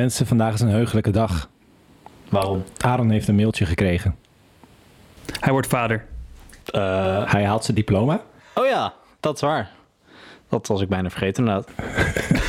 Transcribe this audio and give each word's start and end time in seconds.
Mensen, 0.00 0.26
vandaag 0.26 0.54
is 0.54 0.60
een 0.60 0.68
heugelijke 0.68 1.10
dag. 1.10 1.48
Waarom? 2.28 2.64
Aaron 2.78 3.10
heeft 3.10 3.28
een 3.28 3.34
mailtje 3.34 3.66
gekregen. 3.66 4.16
Hij 5.40 5.52
wordt 5.52 5.66
vader. 5.66 6.04
Uh, 6.74 7.32
Hij 7.32 7.44
haalt 7.44 7.64
zijn 7.64 7.76
diploma. 7.76 8.20
oh 8.54 8.66
ja, 8.66 8.92
dat 9.20 9.34
is 9.34 9.40
waar. 9.40 9.70
Dat 10.48 10.66
was 10.66 10.80
ik 10.80 10.88
bijna 10.88 11.10
vergeten 11.10 11.44
inderdaad. 11.46 11.70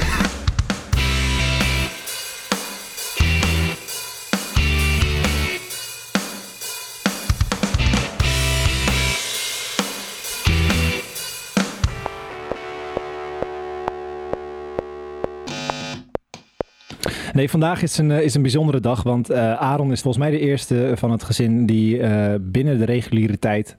Nee, 17.33 17.49
vandaag 17.49 17.81
is 17.81 17.97
een, 17.97 18.11
eh, 18.11 18.21
is 18.21 18.33
een 18.35 18.41
bijzondere 18.41 18.79
dag, 18.79 19.03
want 19.03 19.29
eh, 19.29 19.53
Aaron 19.53 19.91
is 19.91 20.01
volgens 20.01 20.23
mij 20.23 20.31
de 20.31 20.39
eerste 20.39 20.91
van 20.95 21.11
het 21.11 21.23
gezin 21.23 21.65
die 21.65 21.99
eh, 22.01 22.35
binnen 22.41 22.77
de 22.77 22.85
reguliere 22.85 23.39
tijd 23.39 23.75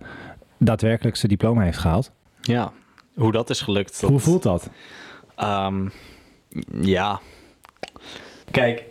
daadwerkelijk 0.58 1.16
zijn 1.16 1.30
diploma 1.32 1.62
heeft 1.62 1.78
gehaald. 1.78 2.10
Ja, 2.40 2.72
hoe 3.14 3.32
dat 3.32 3.50
is 3.50 3.60
gelukt. 3.60 4.00
dat- 4.00 4.10
Hoe 4.10 4.18
voelt 4.18 4.42
dat? 4.42 4.68
Ehm, 5.36 5.88
ja. 6.80 7.20
Kijk. 8.50 8.84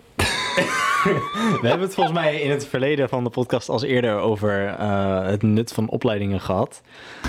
We 1.61 1.67
hebben 1.67 1.87
het 1.87 1.93
volgens 1.93 2.15
mij 2.15 2.41
in 2.41 2.49
het 2.51 2.67
verleden 2.67 3.09
van 3.09 3.23
de 3.23 3.29
podcast 3.29 3.69
als 3.69 3.83
eerder 3.83 4.15
over 4.15 4.67
eh, 4.67 5.25
het 5.25 5.41
nut 5.41 5.73
van 5.73 5.89
opleidingen 5.89 6.41
gehad. 6.41 6.81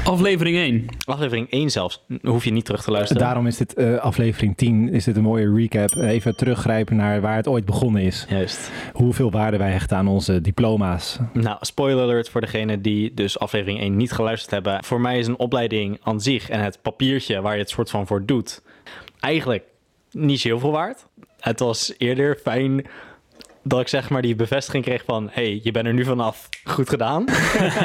Aflevering 0.04 0.56
1. 0.56 0.86
Aflevering 1.04 1.50
1 1.50 1.70
zelfs, 1.70 2.04
hoef 2.22 2.44
je 2.44 2.50
niet 2.50 2.64
terug 2.64 2.82
te 2.82 2.90
luisteren. 2.90 3.22
Daarom 3.22 3.46
is 3.46 3.56
dit 3.56 3.74
eh, 3.74 3.98
aflevering 3.98 4.56
10, 4.56 4.88
is 4.88 5.04
dit 5.04 5.16
een 5.16 5.22
mooie 5.22 5.54
recap. 5.54 5.90
Even 5.94 6.36
teruggrijpen 6.36 6.96
naar 6.96 7.20
waar 7.20 7.36
het 7.36 7.48
ooit 7.48 7.64
begonnen 7.64 8.02
is. 8.02 8.26
Juist. 8.28 8.70
Hoeveel 8.92 9.30
waarde 9.30 9.56
wij 9.56 9.70
hechten 9.70 9.96
aan 9.96 10.08
onze 10.08 10.40
diploma's. 10.40 11.18
Nou, 11.32 11.56
spoiler 11.60 12.02
alert 12.02 12.28
voor 12.28 12.40
degene 12.40 12.80
die 12.80 13.14
dus 13.14 13.38
aflevering 13.38 13.80
1 13.80 13.96
niet 13.96 14.12
geluisterd 14.12 14.50
hebben. 14.50 14.84
Voor 14.84 15.00
mij 15.00 15.18
is 15.18 15.26
een 15.26 15.38
opleiding 15.38 15.98
aan 16.02 16.20
zich 16.20 16.48
en 16.48 16.60
het 16.60 16.78
papiertje 16.82 17.40
waar 17.40 17.54
je 17.54 17.60
het 17.60 17.70
soort 17.70 17.90
van 17.90 18.06
voor 18.06 18.24
doet, 18.24 18.62
eigenlijk 19.20 19.64
niet 20.10 20.40
zo 20.40 20.48
heel 20.48 20.58
veel 20.58 20.70
waard. 20.70 21.06
Het 21.38 21.58
was 21.58 21.94
eerder 21.98 22.36
fijn 22.42 22.86
dat 23.62 23.80
ik 23.80 23.88
zeg 23.88 24.10
maar 24.10 24.22
die 24.22 24.34
bevestiging 24.34 24.84
kreeg 24.84 25.02
van... 25.04 25.28
hey, 25.32 25.60
je 25.62 25.70
bent 25.70 25.86
er 25.86 25.94
nu 25.94 26.04
vanaf. 26.04 26.48
Goed 26.64 26.88
gedaan. 26.88 27.24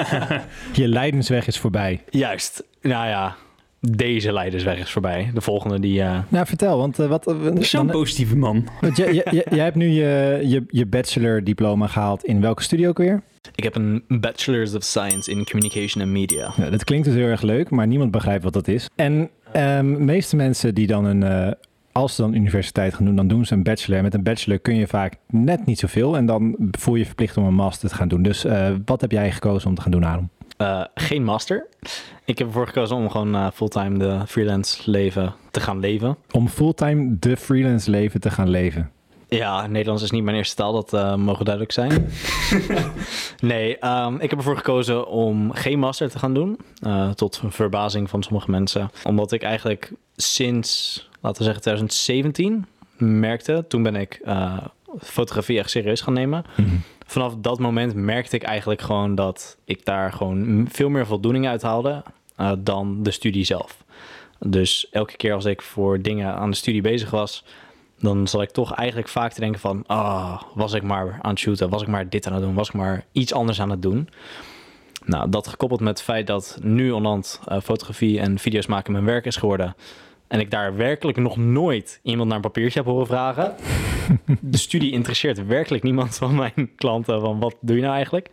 Je 0.73 0.87
lijdensweg 0.87 1.47
is 1.47 1.57
voorbij. 1.59 2.03
Juist. 2.09 2.63
Nou 2.81 3.07
ja, 3.07 3.35
deze 3.79 4.33
leidersweg 4.33 4.77
is 4.79 4.89
voorbij. 4.89 5.31
De 5.33 5.41
volgende 5.41 5.79
die... 5.79 6.01
eh, 6.01 6.19
Nou, 6.29 6.45
vertel, 6.45 6.77
want 6.77 6.99
eh, 6.99 7.07
wat... 7.07 7.27
eh, 7.27 7.35
Zo'n 7.59 7.87
dan- 7.87 7.95
positieve 7.95 8.35
man. 8.37 8.67
want 8.81 8.97
jij, 8.97 9.13
jij, 9.13 9.45
jij 9.49 9.63
hebt 9.63 9.75
nu 9.75 9.87
je, 9.87 10.41
je, 10.43 10.63
je 10.67 10.85
bachelor 10.85 11.43
diploma 11.43 11.87
gehaald 11.87 12.23
in 12.23 12.41
welke 12.41 12.63
studio 12.63 12.89
ook 12.89 12.97
weer? 12.97 13.21
Ik 13.55 13.63
heb 13.63 13.75
een 13.75 14.03
Bachelor's 14.07 14.73
of 14.75 14.83
Science 14.83 15.31
in 15.31 15.45
Communication 15.45 16.03
and 16.03 16.11
Media. 16.11 16.53
Ja, 16.57 16.69
dat 16.69 16.83
klinkt 16.83 17.05
dus 17.05 17.15
heel 17.15 17.27
erg 17.27 17.41
leuk, 17.41 17.69
maar 17.69 17.87
niemand 17.87 18.11
begrijpt 18.11 18.43
wat 18.43 18.53
dat 18.53 18.67
is. 18.67 18.89
En 18.95 19.29
ehm, 19.51 19.93
de 19.93 19.99
meeste 19.99 20.35
mensen 20.35 20.75
die 20.75 20.87
dan 20.87 21.05
een, 21.05 21.23
eh, 21.23 21.51
als 21.97 22.15
ze 22.15 22.21
dan 22.21 22.33
universiteit 22.33 22.93
gaan 22.93 23.05
doen, 23.05 23.15
dan 23.15 23.27
doen 23.27 23.45
ze 23.45 23.53
een 23.53 23.63
bachelor. 23.63 23.97
En 23.97 24.03
met 24.03 24.13
een 24.13 24.23
bachelor 24.23 24.59
kun 24.59 24.75
je 24.75 24.87
vaak 24.87 25.15
net 25.27 25.65
niet 25.65 25.79
zoveel 25.79 26.17
en 26.17 26.25
dan 26.25 26.55
voel 26.71 26.93
je 26.93 26.99
je 26.99 27.05
verplicht 27.05 27.37
om 27.37 27.45
een 27.45 27.53
master 27.53 27.89
te 27.89 27.95
gaan 27.95 28.07
doen. 28.07 28.23
Dus 28.23 28.45
eh, 28.45 28.69
wat 28.85 29.01
heb 29.01 29.11
jij 29.11 29.31
gekozen 29.31 29.69
om 29.69 29.75
te 29.75 29.81
gaan 29.81 29.91
doen, 29.91 30.05
Aaron? 30.05 30.29
Eh, 30.57 30.83
geen 30.93 31.23
master. 31.23 31.67
Ik 32.25 32.37
heb 32.37 32.47
ervoor 32.47 32.67
gekozen 32.67 32.95
om 32.95 33.09
gewoon 33.09 33.35
eh, 33.35 33.47
fulltime 33.53 33.97
de 33.97 34.21
freelance 34.27 34.91
leven 34.91 35.33
te 35.51 35.59
gaan 35.59 35.79
leven. 35.79 36.17
Om 36.31 36.47
fulltime 36.47 37.15
de 37.19 37.37
freelance 37.37 37.89
leven 37.89 38.19
te 38.19 38.31
gaan 38.31 38.49
leven. 38.49 38.91
Ja, 39.29 39.67
Nederlands 39.67 40.03
is 40.03 40.11
niet 40.11 40.23
mijn 40.23 40.37
eerste 40.37 40.55
taal, 40.55 40.73
dat 40.73 40.93
eh, 40.93 41.15
mogen 41.15 41.45
duidelijk 41.45 41.73
zijn. 41.73 42.09
nee, 43.39 43.77
ehm, 43.77 44.15
ik 44.15 44.29
heb 44.29 44.39
ervoor 44.39 44.57
gekozen 44.57 45.07
om 45.07 45.51
geen 45.53 45.79
master 45.79 46.09
te 46.09 46.19
gaan 46.19 46.33
doen. 46.33 46.57
eh, 46.81 47.09
tot 47.09 47.41
verbazing 47.49 48.09
van 48.09 48.23
sommige 48.23 48.51
mensen. 48.51 48.89
Omdat 49.03 49.31
ik 49.31 49.43
eigenlijk 49.43 49.91
sinds, 50.15 50.95
laten 51.21 51.37
we 51.37 51.43
zeggen 51.43 51.61
2017, 51.61 52.65
merkte, 52.97 53.65
toen 53.67 53.83
ben 53.83 53.95
ik 53.95 54.19
eh, 54.25 54.57
fotografie 54.99 55.57
echt 55.59 55.69
serieus 55.69 56.01
gaan 56.01 56.13
nemen. 56.13 56.43
Vanaf 57.05 57.35
dat 57.37 57.59
moment 57.59 57.93
merkte 57.93 58.35
ik 58.35 58.43
eigenlijk 58.43 58.81
gewoon 58.81 59.15
dat 59.15 59.57
ik 59.65 59.85
daar 59.85 60.13
gewoon 60.13 60.67
veel 60.71 60.89
meer 60.89 61.05
voldoening 61.05 61.47
uit 61.47 61.61
haalde 61.61 62.03
dan 62.59 63.03
de 63.03 63.11
studie 63.11 63.43
zelf. 63.43 63.83
Dus 64.39 64.87
elke 64.91 65.17
keer 65.17 65.33
als 65.33 65.45
ik 65.45 65.61
voor 65.61 66.01
dingen 66.01 66.33
aan 66.33 66.49
de 66.49 66.55
studie 66.55 66.81
bezig 66.81 67.09
was, 67.09 67.43
dan 67.99 68.27
zal 68.27 68.41
ik 68.41 68.51
toch 68.51 68.73
eigenlijk 68.73 69.09
vaak 69.09 69.31
te 69.31 69.39
denken 69.39 69.59
van, 69.59 69.83
ah, 69.87 70.41
was 70.53 70.73
ik 70.73 70.83
maar 70.83 71.19
aan 71.21 71.31
het 71.31 71.39
shooten, 71.39 71.69
was 71.69 71.81
ik 71.81 71.87
maar 71.87 72.09
dit 72.09 72.27
aan 72.27 72.33
het 72.33 72.41
doen, 72.41 72.53
was 72.53 72.67
ik 72.67 72.73
maar 72.73 73.05
iets 73.11 73.33
anders 73.33 73.61
aan 73.61 73.69
het 73.69 73.81
doen. 73.81 74.09
Nou, 75.05 75.29
dat 75.29 75.47
gekoppeld 75.47 75.79
met 75.79 75.89
het 75.89 76.01
feit 76.01 76.27
dat 76.27 76.57
nu 76.61 76.91
onderhand 76.91 77.39
eh, 77.45 77.59
fotografie 77.61 78.19
en 78.19 78.39
video's 78.39 78.65
maken 78.65 78.91
mijn 78.91 79.05
werk 79.05 79.25
is 79.25 79.35
geworden. 79.35 79.75
En 80.27 80.39
ik 80.39 80.51
daar 80.51 80.75
werkelijk 80.75 81.17
nog 81.17 81.37
nooit 81.37 81.99
iemand 82.03 82.27
naar 82.27 82.35
een 82.35 82.43
papiertje 82.43 82.79
heb 82.79 82.87
horen 82.87 83.07
vragen. 83.07 83.55
De 84.41 84.57
studie 84.57 84.91
interesseert 84.91 85.45
werkelijk 85.45 85.83
niemand 85.83 86.15
van 86.15 86.35
mijn 86.35 86.71
klanten 86.75 87.21
van 87.21 87.39
wat 87.39 87.55
doe 87.61 87.75
je 87.75 87.81
nou 87.81 87.93
eigenlijk? 87.93 88.29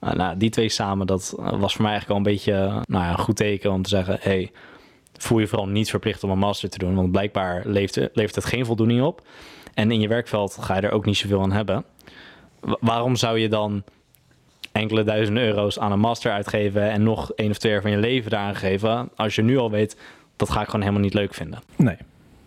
Uh, 0.00 0.12
nou, 0.12 0.36
die 0.36 0.50
twee 0.50 0.68
samen, 0.68 1.06
dat 1.06 1.34
eh, 1.38 1.60
was 1.60 1.74
voor 1.74 1.82
mij 1.82 1.92
eigenlijk 1.92 2.10
al 2.10 2.16
een 2.16 2.32
beetje 2.32 2.52
eh, 2.52 2.80
nou 2.84 3.04
ja, 3.04 3.10
een 3.10 3.18
goed 3.18 3.36
teken 3.36 3.72
om 3.72 3.82
te 3.82 3.88
zeggen, 3.88 4.18
hey, 4.20 4.52
voel 5.18 5.38
je 5.38 5.46
vooral 5.46 5.68
niet 5.68 5.90
verplicht 5.90 6.24
om 6.24 6.30
een 6.30 6.38
master 6.38 6.68
te 6.70 6.78
doen, 6.78 6.94
want 6.94 7.10
blijkbaar 7.10 7.62
levert, 7.66 8.10
levert 8.16 8.34
het 8.34 8.44
geen 8.44 8.66
voldoening 8.66 9.02
op. 9.02 9.26
En 9.74 9.90
in 9.90 10.00
je 10.00 10.08
werkveld 10.08 10.56
ga 10.60 10.74
je 10.74 10.80
er 10.80 10.90
ook 10.90 11.04
niet 11.04 11.16
zoveel 11.16 11.42
aan 11.42 11.52
hebben. 11.52 11.84
Wa- 12.60 12.76
waarom 12.80 13.16
zou 13.16 13.38
je 13.38 13.48
dan 13.48 13.82
enkele 14.72 15.04
duizenden 15.04 15.44
euro's 15.44 15.78
aan 15.78 15.92
een 15.92 15.98
master 16.00 16.32
uitgeven 16.32 16.90
en 16.90 17.02
nog 17.02 17.32
één 17.32 17.50
of 17.50 17.58
twee 17.58 17.72
jaar 17.72 17.82
van 17.82 17.90
je 17.90 17.96
leven 17.96 18.30
daaraan 18.30 18.56
geven, 18.56 19.08
als 19.16 19.34
je 19.34 19.42
nu 19.42 19.58
al 19.58 19.70
weet, 19.70 19.96
dat 20.36 20.50
ga 20.50 20.60
ik 20.60 20.66
gewoon 20.66 20.80
helemaal 20.80 21.02
niet 21.02 21.14
leuk 21.14 21.34
vinden. 21.34 21.60
Nee. 21.76 21.96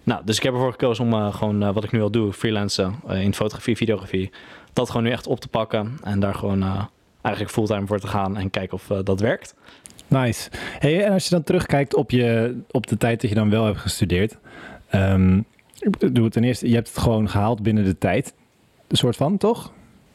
Nou, 0.03 0.21
dus 0.25 0.37
ik 0.37 0.43
heb 0.43 0.53
ervoor 0.53 0.71
gekozen 0.71 1.05
om 1.05 1.13
eh, 1.13 1.33
gewoon 1.33 1.63
eh, 1.63 1.73
wat 1.73 1.83
ik 1.83 1.91
nu 1.91 2.01
al 2.01 2.11
doe, 2.11 2.33
freelancen 2.33 2.95
eh, 3.07 3.21
in 3.21 3.33
fotografie, 3.33 3.75
videografie, 3.77 4.31
dat 4.73 4.87
gewoon 4.89 5.03
nu 5.03 5.11
echt 5.11 5.27
op 5.27 5.39
te 5.39 5.47
pakken 5.47 5.97
en 6.03 6.19
daar 6.19 6.35
gewoon 6.35 6.89
eigenlijk 7.21 7.55
fulltime 7.55 7.87
voor 7.87 7.99
te 7.99 8.07
gaan 8.07 8.37
en 8.37 8.49
kijken 8.49 8.73
of 8.73 8.87
dat 9.03 9.19
werkt. 9.19 9.55
Nice. 10.09 10.49
Hey, 10.79 11.03
en 11.05 11.11
als 11.11 11.23
je 11.23 11.29
dan 11.29 11.43
terugkijkt 11.43 11.95
op, 11.95 12.11
je, 12.11 12.57
op 12.71 12.87
de 12.87 12.97
tijd 12.97 13.21
dat 13.21 13.29
je 13.29 13.35
dan 13.35 13.49
wel 13.49 13.65
hebt 13.65 13.77
gestudeerd. 13.77 14.37
ehm, 14.89 15.37
ik 15.79 15.97
bedoel, 15.97 16.29
ten 16.29 16.43
eerste, 16.43 16.69
je 16.69 16.75
hebt 16.75 16.87
het 16.87 16.97
gewoon 16.97 17.29
gehaald 17.29 17.63
binnen 17.63 17.83
de 17.83 17.97
tijd. 17.97 18.33
Een 18.87 18.97
soort 18.97 19.15
van, 19.15 19.37
toch? 19.37 19.71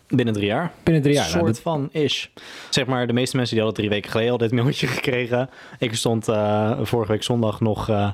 Binnen 0.08 0.34
drie 0.34 0.46
jaar. 0.46 0.72
Binnen 0.82 1.02
drie 1.02 1.14
jaar. 1.14 1.30
nou, 1.30 1.38
soort 1.38 1.60
van 1.60 1.88
ish. 1.92 2.26
Zeg 2.70 2.86
maar, 2.86 3.06
de 3.06 3.12
meeste 3.12 3.36
mensen 3.36 3.54
die 3.56 3.64
hadden 3.64 3.82
drie 3.82 3.94
weken 3.94 4.10
geleden 4.10 4.32
al 4.32 4.38
dit 4.38 4.52
mailtje 4.52 4.86
gekregen. 4.96 5.50
Ik 5.78 5.94
stond 5.94 6.28
eh, 6.28 6.78
vorige 6.82 7.12
week 7.12 7.22
zondag 7.22 7.60
nog 7.60 7.88
eh, 7.88 8.12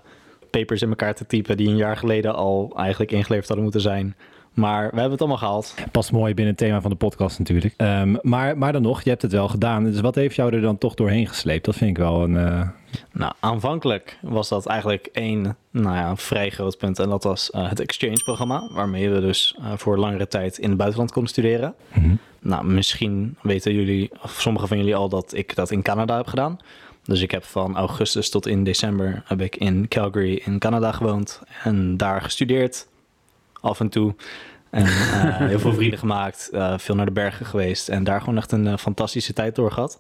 papers 0.51 0.83
in 0.83 0.89
elkaar 0.89 1.15
te 1.15 1.27
typen 1.27 1.57
die 1.57 1.69
een 1.69 1.77
jaar 1.77 1.97
geleden 1.97 2.35
al 2.35 2.73
eigenlijk 2.77 3.11
ingeleverd 3.13 3.47
hadden 3.47 3.65
moeten 3.65 3.83
zijn. 3.83 4.17
Maar 4.55 4.81
we 4.83 4.93
hebben 4.93 5.11
het 5.11 5.21
allemaal 5.21 5.39
gehaald. 5.39 5.75
Past 5.93 6.13
mooi 6.13 6.35
binnen 6.35 6.55
het 6.55 6.63
thema 6.63 6.81
van 6.81 6.91
de 6.91 6.97
podcast 6.97 7.39
natuurlijk. 7.39 7.75
Ehm, 7.77 8.15
maar, 8.23 8.59
maar 8.59 8.73
dan 8.73 8.83
nog, 8.83 9.03
je 9.03 9.11
hebt 9.11 9.23
het 9.23 9.33
wel 9.33 9.49
gedaan. 9.49 9.85
Dus 9.85 10.01
wat 10.01 10.15
heeft 10.15 10.37
jou 10.37 10.55
er 10.55 10.61
dan 10.61 10.79
toch 10.79 10.95
doorheen 10.95 11.27
gesleept? 11.27 11.65
Dat 11.65 11.77
vind 11.77 11.91
ik 11.91 11.99
wel 11.99 12.23
een... 12.23 12.37
eh, 12.37 12.69
Nou, 13.13 13.33
aanvankelijk 13.41 14.19
was 14.23 14.49
dat 14.49 14.67
eigenlijk 14.67 15.09
één 15.13 15.57
nou 15.71 15.97
ja, 15.97 16.17
vrij 16.17 16.51
groot 16.51 16.79
punt. 16.79 16.99
En 16.99 17.09
dat 17.09 17.25
was 17.25 17.51
eh, 17.51 17.69
het 17.69 17.81
exchange-programma. 17.81 18.69
Waarmee 18.73 19.11
we 19.11 19.21
dus 19.21 19.57
eh, 19.59 19.73
voor 19.77 19.99
langere 19.99 20.29
tijd 20.29 20.59
in 20.59 20.69
het 20.69 20.79
buitenland 20.79 21.13
konden 21.13 21.31
studeren. 21.31 21.75
mhm. 21.93 22.15
Nou, 22.43 22.65
misschien 22.67 23.37
weten 23.43 23.75
jullie, 23.75 24.11
of 24.23 24.41
sommigen 24.41 24.69
van 24.69 24.77
jullie 24.79 24.97
al, 24.97 25.09
dat 25.09 25.35
ik 25.35 25.55
dat 25.55 25.71
in 25.71 25.83
Canada 25.83 26.17
heb 26.17 26.27
gedaan. 26.27 26.59
Dus 27.05 27.21
ik 27.23 27.31
heb 27.31 27.45
van 27.45 27.77
augustus 27.77 28.31
tot 28.31 28.47
in 28.47 28.65
december 28.65 29.23
heb 29.27 29.41
ik 29.41 29.57
in 29.57 29.89
Calgary 29.89 30.43
in 30.45 30.59
Canada 30.59 30.93
gewoond. 30.93 31.41
En 31.65 31.97
daar 31.97 32.23
gestudeerd, 32.23 32.89
af 33.61 33.81
en 33.81 33.89
toe. 33.89 34.15
Eh, 34.71 34.85
heel 35.37 35.59
veel 35.59 35.73
vrienden 35.73 35.99
gemaakt, 35.99 36.49
eh, 36.53 36.79
veel 36.79 36.95
naar 36.95 37.07
de 37.07 37.13
bergen 37.13 37.47
geweest. 37.47 37.89
En 37.89 38.05
daar 38.05 38.21
gewoon 38.21 38.37
echt 38.37 38.53
een 38.53 38.67
eh, 38.67 38.77
fantastische 38.77 39.33
tijd 39.33 39.55
door 39.55 39.73
gehad. 39.73 39.99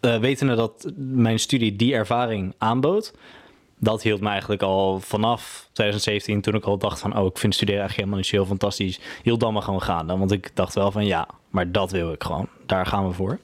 Eh 0.00 0.18
wetende 0.18 0.54
dat 0.54 0.92
mijn 0.96 1.38
studie 1.38 1.76
die 1.76 1.94
ervaring 1.94 2.54
aanbood, 2.58 3.14
dat 3.78 4.02
hield 4.02 4.20
me 4.20 4.28
eigenlijk 4.28 4.62
al 4.62 5.00
vanaf 5.00 5.68
2017, 5.72 6.40
toen 6.40 6.54
ik 6.54 6.64
al 6.64 6.78
dacht 6.78 7.00
van, 7.00 7.18
oh, 7.18 7.26
ik 7.26 7.38
vind 7.38 7.54
studeren 7.54 7.80
eigenlijk 7.80 7.94
helemaal 7.94 8.16
niet 8.16 8.26
zo 8.26 8.36
heel 8.36 8.46
fantastisch, 8.46 9.00
hield 9.22 9.40
dan 9.40 9.52
maar 9.52 9.62
gewoon 9.62 9.82
gaande. 9.82 10.16
Want 10.16 10.32
ik 10.32 10.50
dacht 10.54 10.74
wel 10.74 10.90
van, 10.90 11.06
ja, 11.06 11.28
maar 11.50 11.72
dat 11.72 11.90
wil 11.90 12.12
ik 12.12 12.22
gewoon. 12.22 12.48
Daar 12.66 12.86
gaan 12.86 13.06
we 13.06 13.12
voor. 13.12 13.38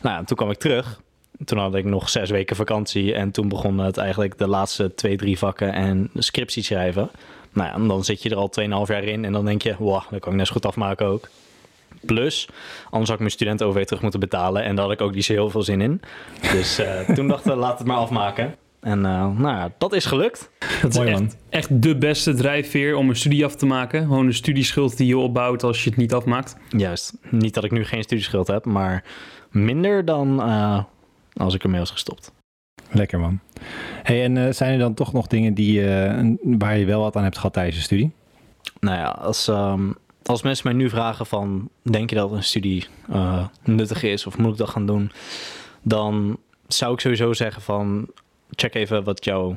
Nou 0.00 0.24
toen 0.24 0.36
kwam 0.36 0.50
ik 0.50 0.58
terug. 0.58 1.00
Toen 1.44 1.58
had 1.58 1.74
ik 1.74 1.84
nog 1.84 2.08
zes 2.08 2.30
weken 2.30 2.56
vakantie 2.56 3.14
en 3.14 3.30
toen 3.30 3.48
begon 3.48 3.78
het 3.78 3.96
eigenlijk 3.96 4.38
de 4.38 4.48
laatste 4.48 4.94
twee, 4.94 5.16
drie 5.16 5.38
vakken 5.38 5.72
en 5.72 6.10
scriptie 6.14 6.62
schrijven. 6.62 7.10
Nou 7.52 7.68
ja, 7.68 7.74
en 7.74 7.88
dan 7.88 8.04
zit 8.04 8.22
je 8.22 8.30
er 8.30 8.36
al 8.36 8.52
2,5 8.60 8.66
jaar 8.66 9.04
in 9.04 9.24
en 9.24 9.32
dan 9.32 9.44
denk 9.44 9.62
je, 9.62 9.74
wow, 9.78 10.02
dat 10.10 10.20
kan 10.20 10.32
ik 10.32 10.38
net 10.38 10.46
zo 10.46 10.52
goed 10.52 10.66
afmaken 10.66 11.06
ook. 11.06 11.28
Plus, 12.06 12.48
anders 12.84 13.04
had 13.04 13.12
ik 13.12 13.18
mijn 13.18 13.30
studenten-OV 13.30 13.84
terug 13.84 14.02
moeten 14.02 14.20
betalen 14.20 14.64
en 14.64 14.74
daar 14.74 14.84
had 14.84 14.94
ik 14.94 15.00
ook 15.00 15.14
niet 15.14 15.24
zo 15.24 15.32
heel 15.32 15.50
veel 15.50 15.62
zin 15.62 15.80
in. 15.80 16.00
Dus 16.52 16.78
eh, 16.78 17.00
toen 17.14 17.28
dachten 17.28 17.50
we, 17.50 17.58
laat 17.58 17.78
het 17.78 17.86
maar 17.86 17.96
afmaken. 17.96 18.54
En 18.80 19.04
eh, 19.06 19.28
nou 19.36 19.56
ja, 19.56 19.72
dat 19.78 19.92
is 19.92 20.04
gelukt. 20.04 20.50
Dat 20.82 20.90
is 20.90 20.96
Mooi, 20.96 21.10
echt, 21.10 21.20
man. 21.20 21.32
echt 21.48 21.82
de 21.82 21.96
beste 21.98 22.34
drijfveer 22.34 22.96
om 22.96 23.08
een 23.08 23.16
studie 23.16 23.44
af 23.44 23.56
te 23.56 23.66
maken. 23.66 24.02
Gewoon 24.02 24.26
een 24.26 24.34
studieschuld 24.34 24.96
die 24.96 25.06
je 25.06 25.18
opbouwt 25.18 25.62
als 25.62 25.84
je 25.84 25.90
het 25.90 25.98
niet 25.98 26.14
afmaakt. 26.14 26.56
Juist. 26.68 27.14
Niet 27.30 27.54
dat 27.54 27.64
ik 27.64 27.70
nu 27.70 27.84
geen 27.84 28.02
studieschuld 28.02 28.46
heb, 28.46 28.64
maar 28.64 29.04
minder 29.50 30.04
dan 30.04 30.42
eh, 30.42 30.84
als 31.32 31.54
ik 31.54 31.62
ermee 31.62 31.78
was 31.78 31.90
gestopt. 31.90 32.32
Lekker 32.92 33.20
man. 33.20 33.40
Hey, 34.02 34.24
en 34.24 34.36
eh, 34.36 34.52
zijn 34.52 34.72
er 34.72 34.78
dan 34.78 34.94
toch 34.94 35.12
nog 35.12 35.26
dingen 35.26 35.54
die, 35.54 35.94
eh, 35.94 36.34
waar 36.42 36.78
je 36.78 36.84
wel 36.84 37.00
wat 37.00 37.16
aan 37.16 37.22
hebt 37.22 37.36
gehad 37.36 37.52
tijdens 37.52 37.76
je 37.76 37.82
studie? 37.82 38.12
Nou 38.80 38.96
ja, 38.96 39.08
als, 39.08 39.48
ehm, 39.48 39.90
als 40.24 40.42
mensen 40.42 40.66
mij 40.66 40.76
nu 40.76 40.88
vragen 40.88 41.26
van... 41.26 41.68
denk 41.82 42.10
je 42.10 42.16
dat 42.16 42.32
een 42.32 42.42
studie 42.42 42.86
eh, 43.10 43.46
nuttig 43.62 44.02
is 44.02 44.26
of 44.26 44.38
moet 44.38 44.52
ik 44.52 44.58
dat 44.58 44.68
gaan 44.68 44.86
doen? 44.86 45.12
Dan 45.82 46.38
zou 46.66 46.92
ik 46.92 47.00
sowieso 47.00 47.32
zeggen 47.32 47.62
van... 47.62 48.08
check 48.50 48.74
even 48.74 49.04
wat 49.04 49.24
jouw 49.24 49.56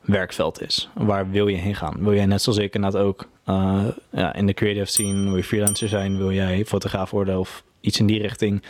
werkveld 0.00 0.62
is. 0.62 0.88
Waar 0.94 1.30
wil 1.30 1.48
je 1.48 1.56
heen 1.56 1.74
gaan? 1.74 1.96
Wil 1.98 2.14
jij 2.14 2.26
net 2.26 2.42
zoals 2.42 2.58
ik 2.58 2.74
inderdaad 2.74 3.02
ook 3.02 3.28
ja, 4.10 4.34
in 4.34 4.46
de 4.46 4.54
creative 4.54 4.86
scene... 4.86 5.24
wil 5.24 5.36
je 5.36 5.44
freelancer 5.44 5.88
zijn? 5.88 6.16
Wil 6.16 6.32
jij 6.32 6.64
fotograaf 6.64 7.10
worden 7.10 7.38
of 7.38 7.64
iets 7.80 7.98
in 7.98 8.06
die 8.06 8.20
richting? 8.20 8.62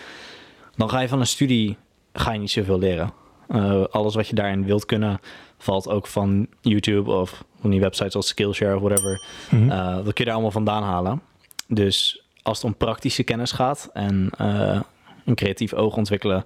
Dan 0.76 0.90
ga 0.90 1.00
je 1.00 1.08
van 1.08 1.20
een 1.20 1.26
studie 1.26 1.76
ga 2.12 2.32
je 2.32 2.38
niet 2.38 2.50
zoveel 2.50 2.78
leren. 2.78 3.12
Eh, 3.48 3.84
alles 3.90 4.14
wat 4.14 4.28
je 4.28 4.34
daarin 4.34 4.64
wilt 4.64 4.84
kunnen... 4.84 5.20
valt 5.58 5.88
ook 5.88 6.06
van 6.06 6.46
YouTube 6.60 7.10
of 7.10 7.44
van 7.60 7.70
die 7.70 7.80
websites 7.80 8.14
als 8.14 8.26
Skillshare 8.26 8.74
of 8.74 8.82
whatever... 8.82 9.24
Mhm. 9.50 9.70
Uh, 9.70 9.94
dat 9.94 10.04
kun 10.04 10.12
je 10.14 10.24
daar 10.24 10.32
allemaal 10.32 10.50
vandaan 10.50 10.82
halen. 10.82 11.22
Dus 11.66 12.22
als 12.42 12.56
het 12.56 12.66
om 12.66 12.76
praktische 12.76 13.22
kennis 13.22 13.52
gaat 13.52 13.90
en 13.92 14.30
eh, 14.38 14.80
een 15.24 15.34
creatief 15.34 15.74
oog 15.74 15.96
ontwikkelen, 15.96 16.44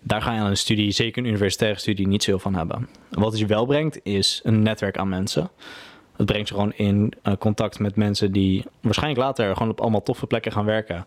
daar 0.00 0.22
ga 0.22 0.32
je 0.32 0.40
aan 0.40 0.50
een 0.50 0.56
studie, 0.56 0.90
zeker 0.90 1.22
een 1.22 1.28
universitaire 1.28 1.78
studie, 1.78 2.06
niet 2.06 2.22
zoveel 2.22 2.38
van 2.38 2.54
hebben. 2.54 2.88
Wat 3.10 3.30
het 3.30 3.40
je 3.40 3.46
wel 3.46 3.66
brengt, 3.66 4.00
is 4.02 4.40
een 4.44 4.62
netwerk 4.62 4.98
aan 4.98 5.08
mensen. 5.08 5.50
Het 6.16 6.26
brengt 6.26 6.48
je 6.48 6.54
gewoon 6.54 6.72
in 6.72 7.12
eh, 7.22 7.32
contact 7.38 7.78
met 7.78 7.96
mensen 7.96 8.32
die 8.32 8.64
waarschijnlijk 8.80 9.20
later 9.20 9.52
gewoon 9.56 9.70
op 9.70 9.80
allemaal 9.80 10.02
toffe 10.02 10.26
plekken 10.26 10.52
gaan 10.52 10.64
werken. 10.64 11.06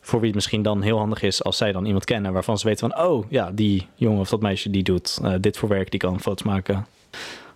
Voor 0.00 0.18
wie 0.18 0.28
het 0.28 0.34
misschien 0.34 0.62
dan 0.62 0.82
heel 0.82 0.98
handig 0.98 1.22
is 1.22 1.44
als 1.44 1.56
zij 1.56 1.72
dan 1.72 1.84
iemand 1.84 2.04
kennen 2.04 2.32
waarvan 2.32 2.58
ze 2.58 2.66
weten 2.66 2.90
van, 2.90 3.04
oh 3.06 3.30
ja, 3.30 3.50
die 3.50 3.86
jongen 3.94 4.20
of 4.20 4.28
dat 4.28 4.40
meisje 4.40 4.70
die 4.70 4.82
doet 4.82 5.18
eh, 5.22 5.34
dit 5.40 5.56
voor 5.56 5.68
werk, 5.68 5.90
die 5.90 6.00
kan 6.00 6.20
foto's 6.20 6.46
maken. 6.46 6.86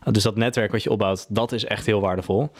Uh, 0.06 0.12
dus 0.12 0.23
dat 0.23 0.37
netwerk 0.37 0.73
wat 0.73 0.82
je 0.82 0.91
opbouwt, 0.91 1.26
dat 1.29 1.52
is 1.52 1.64
echt 1.64 1.87
heel 1.87 2.00
waardevol. 2.00 2.50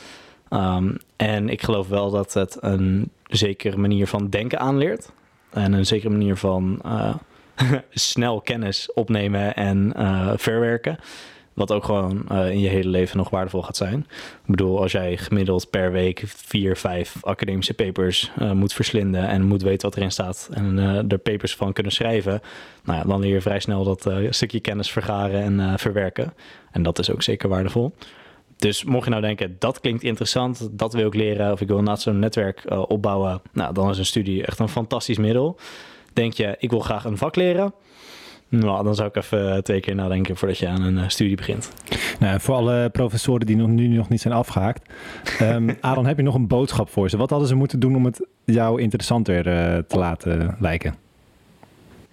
Um, 0.51 0.97
en 1.17 1.49
ik 1.49 1.63
geloof 1.63 1.89
wel 1.89 2.11
dat 2.11 2.35
het 2.35 2.57
een 2.61 3.11
zekere 3.27 3.77
manier 3.77 4.07
van 4.07 4.29
denken 4.29 4.59
aanleert. 4.59 5.13
En 5.51 5.73
een 5.73 5.87
zekere 5.87 6.11
manier 6.11 6.37
van 6.37 6.81
uh, 6.87 7.15
snel 7.91 8.41
kennis 8.41 8.93
opnemen 8.93 9.55
en 9.55 9.93
verwerken. 10.39 10.99
Wat 11.55 11.73
ook 11.73 11.85
gewoon 11.85 12.25
uh, 12.33 12.51
in 12.51 12.61
je 12.61 12.69
hele 12.69 12.89
leven 12.89 13.17
nog 13.17 13.31
waardevol 13.31 13.63
gaat 13.63 13.77
zijn. 13.77 14.07
Ik 14.45 14.51
bedoel, 14.51 14.81
als 14.81 14.93
jij 14.93 15.17
gemiddeld 15.17 15.71
per 15.71 15.93
week 15.93 16.23
vier, 16.27 16.77
vijf 16.77 17.17
academische 17.21 17.75
papers 17.75 18.33
uh, 18.39 18.53
moet 18.53 18.73
verslinden 18.73 19.29
en 19.29 19.43
moet 19.43 19.63
weten 19.63 19.89
wat 19.89 19.97
erin 19.97 20.11
staat 20.11 20.49
en 20.53 20.77
uh, 20.77 21.11
er 21.13 21.19
papers 21.19 21.55
van 21.55 21.73
kunnen 21.73 21.93
schrijven, 21.93 22.41
nou 22.85 22.99
ja, 22.99 23.05
dan 23.05 23.21
leer 23.21 23.33
je 23.33 23.41
vrij 23.41 23.61
snel 23.61 23.85
dat 23.85 24.11
stukje 24.31 24.61
kennis 24.61 24.91
vergaren 24.91 25.61
en 25.61 25.79
verwerken. 25.79 26.35
En 26.71 26.83
dat 26.83 26.99
is 26.99 27.11
ook 27.11 27.23
zeker 27.23 27.49
waardevol. 27.49 27.95
Dus 28.57 28.85
mocht 28.85 29.05
je 29.05 29.11
nou 29.11 29.23
denken, 29.23 29.57
dat 29.59 29.81
klinkt 29.81 30.03
interessant, 30.03 30.69
dat 30.73 30.93
wil 30.93 31.07
ik 31.07 31.15
leren, 31.15 31.53
of 31.53 31.61
ik 31.61 31.69
wil 31.69 31.83
naast 31.83 32.03
zo'n 32.03 32.19
netwerk 32.19 32.65
opbouwen, 32.89 33.43
nou, 33.53 33.75
dan 33.75 33.91
is 33.91 33.99
een 33.99 34.07
studie 34.07 34.47
echt 34.47 34.59
een 34.59 34.69
fantastisch 34.69 35.19
middel. 35.19 35.59
Denk 36.13 36.33
je, 36.33 36.57
ik 36.59 36.71
wil 36.71 36.81
graag 36.81 37.05
een 37.05 37.19
vak 37.19 37.37
leren, 37.37 37.75
nou, 38.59 38.85
dan 38.85 38.95
zou 38.95 39.09
ik 39.09 39.17
even 39.17 39.65
twee 39.65 39.81
keer 39.81 39.95
nadenken 39.95 40.37
voordat 40.37 40.59
je 40.59 40.69
aan 40.69 40.83
een 40.83 40.97
uh, 40.97 41.09
studie 41.09 41.37
begint. 41.37 41.71
Nou, 42.19 42.41
voor 42.41 42.55
alle 42.55 42.89
professoren 42.93 43.47
die 43.47 43.57
nog, 43.57 43.69
nu 43.69 43.87
nog 43.87 44.09
niet 44.09 44.21
zijn 44.21 44.35
afgehaakt. 44.35 44.91
Um, 45.41 45.77
Aaron, 45.81 46.07
heb 46.07 46.17
je 46.17 46.23
nog 46.23 46.35
een 46.35 46.47
boodschap 46.47 46.91
voor 46.91 47.11
ze? 47.11 47.17
Wat 47.17 47.31
hadden 47.31 47.49
ze 47.49 47.55
moeten 47.55 47.81
doen 47.81 47.97
om 47.97 48.05
het 48.05 48.27
jou 48.45 48.81
interessanter 48.81 49.47
uh, 49.47 49.79
te 49.79 49.99
laten 49.99 50.57
lijken? 50.61 50.95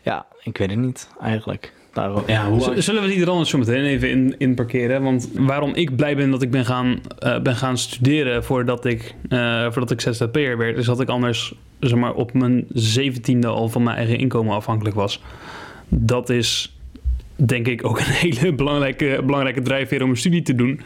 Ja, 0.02 0.26
ik 0.44 0.58
weet 0.58 0.70
het 0.70 0.80
niet 0.80 1.10
eigenlijk. 1.22 1.74
Daarom, 1.94 2.24
ja, 2.28 2.50
hoe... 2.50 2.82
Zullen 2.82 3.02
we 3.02 3.08
die 3.08 3.22
er 3.22 3.30
anders 3.30 3.50
zo 3.50 3.58
meteen 3.58 3.86
even 3.86 4.10
in, 4.10 4.36
in 4.38 4.56
parkeren? 4.56 5.04
Want 5.04 5.30
waarom 5.34 5.74
ik 5.74 5.96
blij 5.96 6.16
ben 6.16 6.32
dat 6.32 6.42
ik 6.42 6.52
ben 6.52 6.66
gaan, 6.66 7.00
uh, 7.20 7.40
ben 7.40 7.56
gaan 7.56 7.78
studeren 7.78 8.44
voordat 8.44 8.86
ik, 8.86 9.16
uh, 9.30 9.64
voordat 9.64 9.92
ik 9.92 10.02
ZZP'er 10.02 10.58
werd, 10.58 10.78
is 10.78 10.86
dat 10.86 11.02
ik 11.02 11.10
anders 11.10 11.54
zeg 11.80 12.00
maar, 12.00 12.14
op 12.14 12.34
mijn 12.34 12.66
zeventiende 12.74 13.48
al 13.48 13.70
van 13.70 13.84
mijn 13.84 13.98
eigen 13.98 14.18
inkomen 14.18 14.56
afhankelijk 14.56 14.96
was. 14.96 15.22
Dat 15.94 16.30
is 16.30 16.76
denk 17.46 17.68
ik 17.68 17.86
ook 17.86 18.00
een 18.00 18.06
hele 18.30 18.54
belangrijke, 18.54 19.22
belangrijke 19.26 19.62
drijfveer 19.62 20.04
om 20.04 20.10
een 20.10 20.18
studie 20.18 20.42
te 20.42 20.56
doen. 20.56 20.82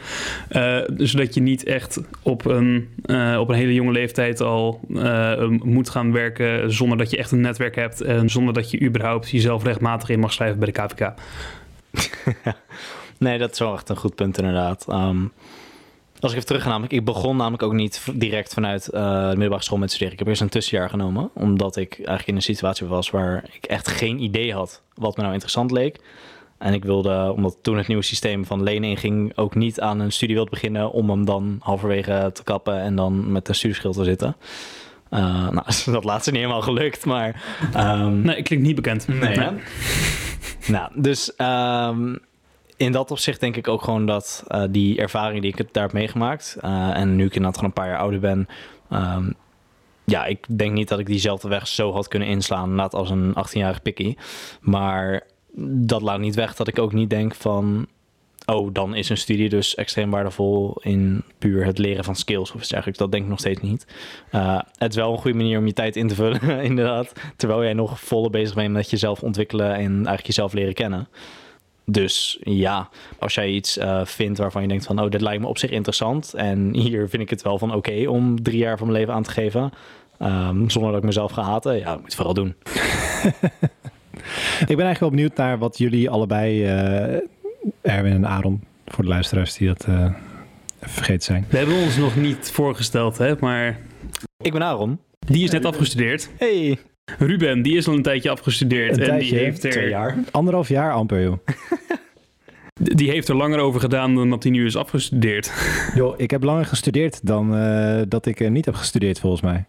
Uh, 0.50 0.78
zodat 0.96 1.34
je 1.34 1.40
niet 1.40 1.64
echt 1.64 2.00
op 2.22 2.44
een, 2.44 2.88
uh, 3.06 3.36
op 3.40 3.48
een 3.48 3.54
hele 3.54 3.74
jonge 3.74 3.92
leeftijd 3.92 4.40
al 4.40 4.80
uh, 4.88 5.48
moet 5.48 5.90
gaan 5.90 6.12
werken 6.12 6.72
zonder 6.72 6.98
dat 6.98 7.10
je 7.10 7.16
echt 7.16 7.30
een 7.30 7.40
netwerk 7.40 7.74
hebt 7.74 8.00
en 8.00 8.30
zonder 8.30 8.54
dat 8.54 8.70
je 8.70 8.80
überhaupt 8.80 9.30
jezelf 9.30 9.64
rechtmatig 9.64 10.08
in 10.08 10.20
mag 10.20 10.32
schrijven 10.32 10.58
bij 10.58 10.72
de 10.72 10.80
KVK. 10.80 11.12
nee, 13.18 13.38
dat 13.38 13.52
is 13.52 13.58
wel 13.58 13.74
echt 13.74 13.88
een 13.88 13.96
goed 13.96 14.14
punt 14.14 14.38
inderdaad. 14.38 14.86
Um, 14.88 15.32
als 16.20 16.30
ik 16.30 16.36
even 16.36 16.46
terug 16.46 16.62
ga, 16.62 16.68
namelijk, 16.68 16.92
ik 16.92 17.04
begon 17.04 17.36
namelijk 17.36 17.62
ook 17.62 17.72
niet 17.72 18.02
direct 18.14 18.54
vanuit 18.54 18.84
de 18.84 19.28
middelbare 19.28 19.62
school 19.62 19.78
met 19.78 19.90
studeren. 19.90 20.12
Ik 20.12 20.18
heb 20.18 20.28
eerst 20.28 20.40
een 20.40 20.48
tussenjaar 20.48 20.90
genomen, 20.90 21.30
omdat 21.34 21.76
ik 21.76 21.94
eigenlijk 21.94 22.28
in 22.28 22.36
een 22.36 22.42
situatie 22.42 22.86
was 22.86 23.10
waar 23.10 23.44
ik 23.52 23.64
echt 23.64 23.88
geen 23.88 24.22
idee 24.22 24.52
had 24.52 24.82
wat 24.94 25.16
me 25.16 25.22
nou 25.22 25.32
interessant 25.32 25.70
leek. 25.70 26.00
En 26.58 26.74
ik 26.74 26.84
wilde, 26.84 27.32
omdat 27.36 27.56
toen 27.62 27.76
het 27.76 27.86
nieuwe 27.86 28.02
systeem 28.02 28.44
van 28.44 28.62
lenen 28.62 28.90
inging, 28.90 29.36
ook 29.36 29.54
niet 29.54 29.80
aan 29.80 30.00
een 30.00 30.12
studie 30.12 30.34
wilde 30.34 30.50
beginnen 30.50 30.92
om 30.92 31.10
hem 31.10 31.24
dan 31.24 31.56
halverwege 31.60 32.30
te 32.32 32.42
kappen 32.42 32.80
en 32.80 32.96
dan 32.96 33.32
met 33.32 33.48
een 33.48 33.54
studieschuld 33.54 33.96
te 33.96 34.04
zitten. 34.04 34.36
Uh, 35.10 35.48
nou, 35.48 35.64
dat 35.84 36.04
laatste 36.04 36.30
niet 36.30 36.40
helemaal 36.40 36.62
gelukt, 36.62 37.04
maar... 37.04 37.42
Um, 37.76 38.20
nee, 38.20 38.42
klinkt 38.42 38.66
niet 38.66 38.74
bekend. 38.74 39.08
Nee, 39.08 39.36
nee. 39.36 39.50
nou, 40.66 40.90
dus 40.94 41.32
um, 41.38 42.18
in 42.76 42.92
dat 42.92 43.10
opzicht 43.10 43.40
denk 43.40 43.56
ik 43.56 43.68
ook 43.68 43.82
gewoon 43.82 44.06
dat 44.06 44.44
uh, 44.48 44.62
die 44.70 44.98
ervaring 44.98 45.42
die 45.42 45.54
ik 45.56 45.72
daar 45.72 45.82
heb 45.82 45.92
meegemaakt... 45.92 46.56
Uh, 46.64 46.96
en 46.96 47.16
nu 47.16 47.24
ik 47.24 47.34
inderdaad 47.34 47.54
gewoon 47.54 47.70
een 47.70 47.82
paar 47.82 47.88
jaar 47.88 47.98
ouder 47.98 48.20
ben... 48.20 48.48
Um, 48.90 49.34
ja, 50.04 50.24
ik 50.24 50.46
denk 50.58 50.72
niet 50.72 50.88
dat 50.88 50.98
ik 50.98 51.06
diezelfde 51.06 51.48
weg 51.48 51.66
zo 51.66 51.92
had 51.92 52.08
kunnen 52.08 52.28
inslaan, 52.28 52.74
net 52.74 52.94
als 52.94 53.10
een 53.10 53.34
18-jarig 53.34 53.82
pikkie. 53.82 54.18
Maar 54.60 55.26
dat 55.58 56.02
laat 56.02 56.18
niet 56.18 56.34
weg 56.34 56.54
dat 56.54 56.68
ik 56.68 56.78
ook 56.78 56.92
niet 56.92 57.10
denk 57.10 57.34
van... 57.34 57.86
oh, 58.46 58.72
dan 58.72 58.94
is 58.94 59.08
een 59.08 59.16
studie 59.16 59.48
dus 59.48 59.74
extreem 59.74 60.10
waardevol 60.10 60.78
in 60.80 61.24
puur 61.38 61.64
het 61.64 61.78
leren 61.78 62.04
van 62.04 62.16
skills 62.16 62.52
of 62.52 62.60
iets 62.60 62.68
dergelijks. 62.68 62.98
Dat 62.98 63.10
denk 63.12 63.24
ik 63.24 63.30
nog 63.30 63.38
steeds 63.38 63.60
niet. 63.60 63.86
Uh, 64.32 64.60
het 64.78 64.90
is 64.90 64.96
wel 64.96 65.12
een 65.12 65.18
goede 65.18 65.36
manier 65.36 65.58
om 65.58 65.66
je 65.66 65.72
tijd 65.72 65.96
in 65.96 66.08
te 66.08 66.14
vullen, 66.14 66.60
inderdaad. 66.70 67.12
Terwijl 67.36 67.62
jij 67.62 67.74
nog 67.74 68.00
volle 68.00 68.30
bezig 68.30 68.54
bent 68.54 68.72
met 68.72 68.90
jezelf 68.90 69.22
ontwikkelen 69.22 69.74
en 69.74 69.92
eigenlijk 69.92 70.26
jezelf 70.26 70.52
leren 70.52 70.74
kennen. 70.74 71.08
Dus 71.88 72.38
ja, 72.40 72.88
als 73.18 73.34
jij 73.34 73.48
iets 73.48 73.78
uh, 73.78 74.04
vindt 74.04 74.38
waarvan 74.38 74.62
je 74.62 74.68
denkt 74.68 74.86
van... 74.86 75.00
oh, 75.00 75.10
dit 75.10 75.20
lijkt 75.20 75.42
me 75.42 75.48
op 75.48 75.58
zich 75.58 75.70
interessant... 75.70 76.34
en 76.34 76.74
hier 76.74 77.08
vind 77.08 77.22
ik 77.22 77.30
het 77.30 77.42
wel 77.42 77.58
van 77.58 77.68
oké 77.68 77.78
okay 77.78 78.06
om 78.06 78.42
drie 78.42 78.58
jaar 78.58 78.78
van 78.78 78.86
mijn 78.86 78.98
leven 78.98 79.14
aan 79.14 79.22
te 79.22 79.30
geven... 79.30 79.72
Um, 80.22 80.70
zonder 80.70 80.90
dat 80.90 81.00
ik 81.00 81.06
mezelf 81.06 81.32
ga 81.32 81.42
haten, 81.42 81.78
ja, 81.78 81.84
dat 81.84 82.00
moet 82.00 82.00
je 82.00 82.04
het 82.04 82.14
vooral 82.14 82.34
doen. 82.34 82.54
ik 84.70 84.76
ben 84.76 84.84
eigenlijk 84.84 85.00
wel 85.00 85.10
benieuwd 85.10 85.36
naar 85.36 85.58
wat 85.58 85.78
jullie 85.78 86.10
allebei, 86.10 86.62
uh, 86.62 87.20
Erwin 87.82 88.12
en 88.12 88.26
Aaron, 88.26 88.64
voor 88.86 89.04
de 89.04 89.10
luisteraars 89.10 89.54
die 89.54 89.68
dat 89.68 89.86
uh, 89.88 90.14
vergeten 90.80 91.22
zijn. 91.22 91.46
We 91.48 91.56
hebben 91.56 91.76
ons 91.76 91.96
nog 91.96 92.16
niet 92.16 92.50
voorgesteld, 92.50 93.18
hè, 93.18 93.34
maar... 93.40 93.78
Ik 94.36 94.52
ben 94.52 94.62
Aaron. 94.62 95.00
Die 95.18 95.44
is 95.44 95.50
net 95.50 95.64
afgestudeerd. 95.64 96.30
Hey. 96.38 96.78
Ruben, 97.18 97.62
die 97.62 97.76
is 97.76 97.88
al 97.88 97.94
een 97.94 98.02
tijdje 98.02 98.30
afgestudeerd. 98.30 98.96
Een 98.96 99.02
en 99.02 99.08
tijdje, 99.08 99.30
die 99.30 99.38
heeft 99.38 99.64
er... 99.64 99.70
Twee 99.70 99.88
jaar. 99.88 100.18
Anderhalf 100.30 100.68
jaar 100.68 100.92
amper, 100.92 101.22
joh. 101.22 101.38
Die 102.74 103.10
heeft 103.10 103.28
er 103.28 103.36
langer 103.36 103.58
over 103.58 103.80
gedaan 103.80 104.14
dan 104.14 104.30
dat 104.30 104.42
hij 104.42 104.52
nu 104.52 104.66
is 104.66 104.76
afgestudeerd. 104.76 105.52
Joh, 105.94 106.14
ik 106.16 106.30
heb 106.30 106.42
langer 106.42 106.64
gestudeerd 106.64 107.26
dan 107.26 107.54
uh, 107.54 108.00
dat 108.08 108.26
ik 108.26 108.40
uh, 108.40 108.50
niet 108.50 108.64
heb 108.64 108.74
gestudeerd, 108.74 109.20
volgens 109.20 109.42
mij. 109.42 109.64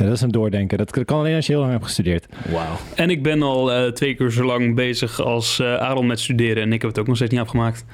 Ja, 0.00 0.06
dat 0.06 0.14
is 0.14 0.20
een 0.20 0.30
doordenken. 0.30 0.78
Dat 0.78 1.04
kan 1.04 1.18
alleen 1.18 1.34
als 1.34 1.46
je 1.46 1.52
heel 1.52 1.60
lang 1.60 1.72
hebt 1.72 1.84
gestudeerd. 1.84 2.26
Wauw. 2.50 2.76
En 2.94 3.10
ik 3.10 3.22
ben 3.22 3.42
al 3.42 3.72
uh, 3.72 3.92
twee 3.92 4.14
keer 4.14 4.30
zo 4.30 4.44
lang 4.44 4.74
bezig 4.74 5.20
als 5.20 5.58
uh, 5.58 5.76
Aaron 5.76 6.06
met 6.06 6.20
studeren. 6.20 6.62
En 6.62 6.72
ik 6.72 6.80
heb 6.80 6.90
het 6.90 6.98
ook 6.98 7.06
nog 7.06 7.16
steeds 7.16 7.30
niet 7.30 7.40
afgemaakt. 7.40 7.84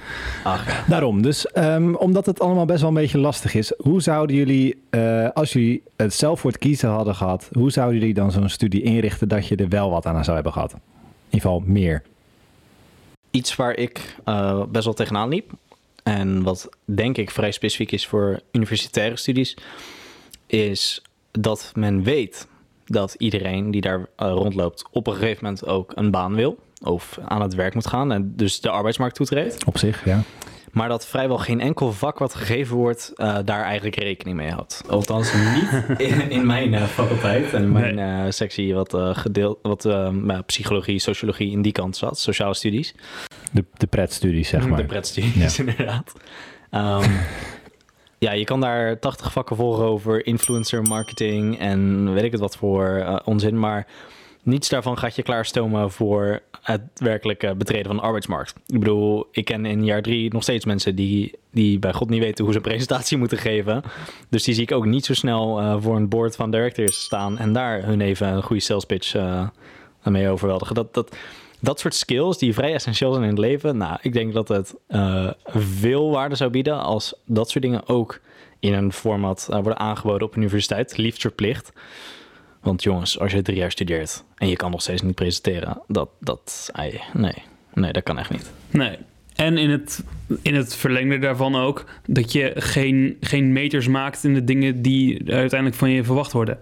Ach. 0.44 0.86
Daarom. 0.88 1.22
Dus 1.22 1.46
um, 1.54 1.96
omdat 1.96 2.26
het 2.26 2.40
allemaal 2.40 2.64
best 2.64 2.80
wel 2.80 2.88
een 2.88 2.94
beetje 2.94 3.18
lastig 3.18 3.54
is. 3.54 3.72
Hoe 3.76 4.02
zouden 4.02 4.36
jullie, 4.36 4.82
uh, 4.90 5.28
als 5.30 5.52
jullie 5.52 5.82
het 5.96 6.14
zelf 6.14 6.40
voor 6.40 6.50
het 6.50 6.60
kiezen 6.60 6.88
hadden 6.88 7.14
gehad. 7.14 7.48
Hoe 7.52 7.70
zouden 7.70 7.98
jullie 7.98 8.14
dan 8.14 8.32
zo'n 8.32 8.48
studie 8.48 8.82
inrichten 8.82 9.28
dat 9.28 9.46
je 9.46 9.56
er 9.56 9.68
wel 9.68 9.90
wat 9.90 10.06
aan 10.06 10.25
zou 10.25 10.34
hebben 10.34 10.52
gehad? 10.52 10.72
In 10.72 10.78
ieder 11.25 11.40
geval 11.40 11.62
meer. 11.66 12.02
Iets 13.30 13.56
waar 13.56 13.76
ik 13.76 14.16
uh, 14.26 14.62
best 14.68 14.84
wel 14.84 14.94
tegenaan 14.94 15.28
liep. 15.28 15.50
En 16.02 16.42
wat 16.42 16.68
denk 16.84 17.16
ik 17.16 17.30
vrij 17.30 17.50
specifiek 17.50 17.92
is 17.92 18.06
voor 18.06 18.40
universitaire 18.52 19.16
studies. 19.16 19.56
Is 20.46 21.02
dat 21.40 21.73
men 21.75 22.02
weet 22.02 22.49
dat 22.85 23.14
iedereen 23.19 23.71
die 23.71 23.81
daar 23.81 23.99
uh, 23.99 24.07
rondloopt 24.16 24.85
op 24.90 25.07
een 25.07 25.14
gegeven 25.14 25.45
moment 25.45 25.66
ook 25.66 25.93
een 25.95 26.11
baan 26.11 26.35
wil. 26.35 26.59
of 26.83 27.19
aan 27.25 27.43
het 27.43 27.55
werk 27.55 27.75
moet 27.75 27.87
gaan 27.87 28.12
en 28.12 28.33
dus 28.37 28.61
de 28.61 28.71
arbeidsmarkt 28.71 29.14
toetreedt. 29.14 29.64
Op 29.64 29.78
zich, 29.78 30.05
ja. 30.05 30.23
Maar 30.73 30.88
dat 30.88 31.07
vrijwel 31.07 31.38
geen 31.38 31.61
enkel 31.61 31.93
vak 31.93 32.19
wat 32.19 32.35
gegeven 32.35 32.76
wordt 32.76 33.12
eh, 33.14 33.38
daar 33.45 33.62
eigenlijk 33.62 33.97
rekening 33.97 34.37
mee 34.37 34.50
houdt. 34.50 34.83
Althans 34.88 35.33
niet 35.55 35.99
in, 36.09 36.31
in 36.31 36.47
mijn 36.47 36.73
uh, 36.73 36.83
faculteit 36.83 37.52
en 37.52 37.62
in 37.62 37.73
mijn 37.73 37.99
uh, 37.99 38.31
sectie 38.31 38.75
wat, 38.75 38.97
gedeeld, 38.97 39.59
wat 39.62 39.85
nou, 39.85 40.43
psychologie, 40.43 40.99
sociologie 40.99 41.50
in 41.50 41.62
die 41.62 41.73
kant 41.73 41.97
zat, 41.97 42.19
sociale 42.19 42.55
studies. 42.55 42.95
De, 43.52 43.64
de 43.76 43.87
pretstudies, 43.87 44.49
zeg 44.49 44.69
maar. 44.69 44.78
De 44.78 44.85
pretstudies, 44.85 45.57
ja. 45.57 45.64
inderdaad. 45.64 46.12
Um, 46.71 47.02
ja, 48.18 48.32
je 48.32 48.44
kan 48.44 48.61
daar 48.61 48.99
80 48.99 49.32
vakken 49.32 49.56
volgen 49.56 49.85
over 49.85 50.26
influencer 50.26 50.82
marketing 50.82 51.58
en 51.58 52.12
weet 52.12 52.25
ik 52.25 52.32
het 52.32 52.40
wat 52.40 52.56
voor 52.56 53.20
onzin, 53.25 53.58
maar 53.58 53.87
niets 54.46 54.68
daarvan 54.68 54.99
gaat 54.99 55.16
je 55.16 55.23
klaarstomen 55.23 55.90
voor 55.90 56.40
het 56.62 56.82
werkelijke 56.94 57.54
betreden 57.54 57.87
van 57.87 57.96
de 57.96 58.02
arbeidsmarkt. 58.02 58.54
Ik 58.66 58.78
bedoel, 58.78 59.26
ik 59.30 59.44
ken 59.44 59.66
in 59.66 59.85
jaar 59.85 60.02
drie 60.02 60.32
nog 60.32 60.42
steeds 60.42 60.64
mensen 60.64 60.94
die, 60.94 61.38
die 61.50 61.78
bij 61.78 61.92
God 61.92 62.08
niet 62.08 62.23
weten 62.23 62.44
hoe 62.44 62.52
ze 62.52 62.58
een 62.58 62.64
presentatie 62.64 63.18
moeten 63.18 63.38
geven. 63.38 63.82
Dus 64.28 64.44
die 64.44 64.54
zie 64.54 64.62
ik 64.62 64.73
ook 64.73 64.87
niet 64.87 65.04
zo 65.04 65.14
snel 65.14 65.61
uh, 65.61 65.76
voor 65.78 65.96
een 65.96 66.08
board 66.08 66.37
van 66.37 66.50
directors 66.50 67.00
staan 67.00 67.38
en 67.38 67.52
daar 67.52 67.85
hun 67.85 68.00
even 68.00 68.28
een 68.28 68.42
goede 68.42 68.62
sales 68.62 68.85
pitch 68.85 69.14
uh, 69.14 69.49
mee 70.02 70.28
overweldigen. 70.28 70.75
Dat, 70.75 70.94
dat, 70.94 71.16
dat 71.60 71.80
soort 71.80 71.94
skills 71.94 72.38
die 72.38 72.54
vrij 72.54 72.75
essentieel 72.75 73.12
zijn 73.12 73.25
in 73.25 73.30
het 73.30 73.38
leven. 73.38 73.76
Nou, 73.76 73.98
ik 74.02 74.12
denk 74.12 74.32
dat 74.32 74.48
het 74.48 74.75
uh, 74.88 75.30
veel 75.44 76.10
waarde 76.10 76.34
zou 76.34 76.50
bieden 76.50 76.82
als 76.82 77.14
dat 77.26 77.50
soort 77.50 77.64
dingen 77.64 77.88
ook 77.88 78.20
in 78.60 78.75
een 78.75 78.92
format 78.92 79.46
worden 79.50 79.78
aangeboden 79.78 80.26
op 80.26 80.36
universiteit, 80.36 80.96
liefst 80.96 81.20
verplicht. 81.20 81.72
Want 82.60 82.82
jongens, 82.82 83.18
als 83.18 83.32
je 83.32 83.42
drie 83.42 83.56
jaar 83.56 83.70
studeert 83.70 84.25
en 84.34 84.48
je 84.48 84.56
kan 84.56 84.70
nog 84.70 84.80
steeds 84.82 85.02
niet 85.02 85.14
presenteren, 85.14 85.82
dat, 85.88 86.08
dat, 86.20 86.70
nee, 87.12 87.42
nee, 87.75 87.92
dat 87.92 88.02
kan 88.02 88.18
echt 88.18 88.30
niet. 88.30 88.50
Nee. 88.70 88.98
En 89.34 89.58
in 89.58 89.70
het, 89.70 90.04
in 90.42 90.54
het 90.54 90.76
verlengde 90.76 91.18
daarvan 91.18 91.56
ook, 91.56 91.84
dat 92.06 92.32
je 92.32 92.52
geen, 92.54 93.16
geen 93.20 93.52
meters 93.52 93.88
maakt 93.88 94.25
in 94.25 94.34
de 94.34 94.44
dingen 94.44 94.82
die 94.82 95.32
uiteindelijk 95.32 95.78
van 95.78 95.90
je 95.90 96.04
verwacht 96.04 96.32
worden. 96.32 96.58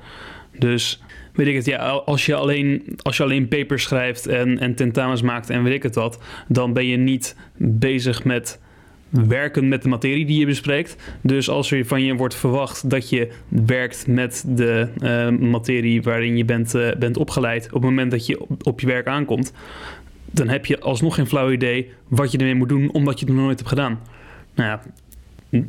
Dus 0.58 1.02
weet 1.34 1.46
ik 1.46 1.54
het, 1.54 1.64
ja, 1.64 1.76
als 1.86 2.26
je 2.26 2.34
alleen, 2.34 2.82
als 3.02 3.16
je 3.16 3.22
alleen 3.22 3.48
papers 3.48 3.82
schrijft 3.82 4.26
en, 4.26 4.58
en 4.58 4.74
tentamens 4.74 5.22
maakt 5.22 5.50
en 5.50 5.62
weet 5.62 5.74
ik 5.74 5.82
het 5.82 5.94
wat, 5.94 6.22
dan 6.48 6.72
ben 6.72 6.86
je 6.86 6.96
niet 6.96 7.36
bezig 7.56 8.24
met 8.24 8.60
werken 9.08 9.68
met 9.68 9.82
de 9.82 9.88
materie 9.88 10.26
die 10.26 10.38
je 10.38 10.46
bespreekt. 10.46 10.96
Dus 11.20 11.48
als 11.48 11.70
er 11.70 11.86
van 11.86 12.02
je 12.02 12.14
wordt 12.14 12.34
verwacht 12.34 12.90
dat 12.90 13.08
je 13.08 13.28
werkt 13.48 14.06
met 14.06 14.44
de 14.46 14.88
uh, 15.02 15.48
materie 15.48 16.02
waarin 16.02 16.36
je 16.36 16.44
bent, 16.44 16.74
uh, 16.74 16.92
bent 16.98 17.16
opgeleid, 17.16 17.66
op 17.66 17.72
het 17.72 17.82
moment 17.82 18.10
dat 18.10 18.26
je 18.26 18.46
op, 18.62 18.80
je 18.80 18.86
werk 18.86 19.06
aankomt, 19.06 19.52
dan 20.30 20.48
heb 20.48 20.66
je 20.66 20.80
alsnog 20.80 21.14
geen 21.14 21.26
flauw 21.26 21.50
idee 21.50 21.90
wat 22.08 22.32
je 22.32 22.38
ermee 22.38 22.54
moet 22.54 22.68
doen, 22.68 22.92
omdat 22.92 23.20
je 23.20 23.26
het 23.26 23.34
nog 23.34 23.44
nooit 23.44 23.58
hebt 23.58 23.70
gedaan. 23.70 24.00
Nou 24.54 24.68
ja, 24.68 24.82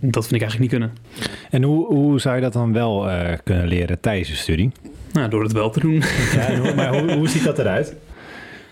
dat 0.02 0.28
vind 0.28 0.42
ik 0.42 0.42
eigenlijk 0.42 0.60
niet 0.60 0.70
kunnen. 0.70 0.94
En 1.50 1.64
hoe, 1.64 1.86
hoe 1.86 2.20
zou 2.20 2.36
je 2.36 2.42
dat 2.42 2.54
dan 2.54 2.74
wel 2.74 3.10
uh, 3.10 3.34
kunnen 3.44 3.68
leren 3.68 4.00
tijdens 4.00 4.30
je 4.30 4.36
studie? 4.36 4.72
Nou, 5.16 5.30
door 5.30 5.44
het 5.44 5.52
wel 5.52 5.70
te 5.70 5.80
doen. 5.80 6.04
Ja, 6.34 6.74
maar 6.76 7.00
hoe, 7.00 7.12
hoe 7.12 7.28
ziet 7.28 7.44
dat 7.44 7.60
eruit? 7.60 7.96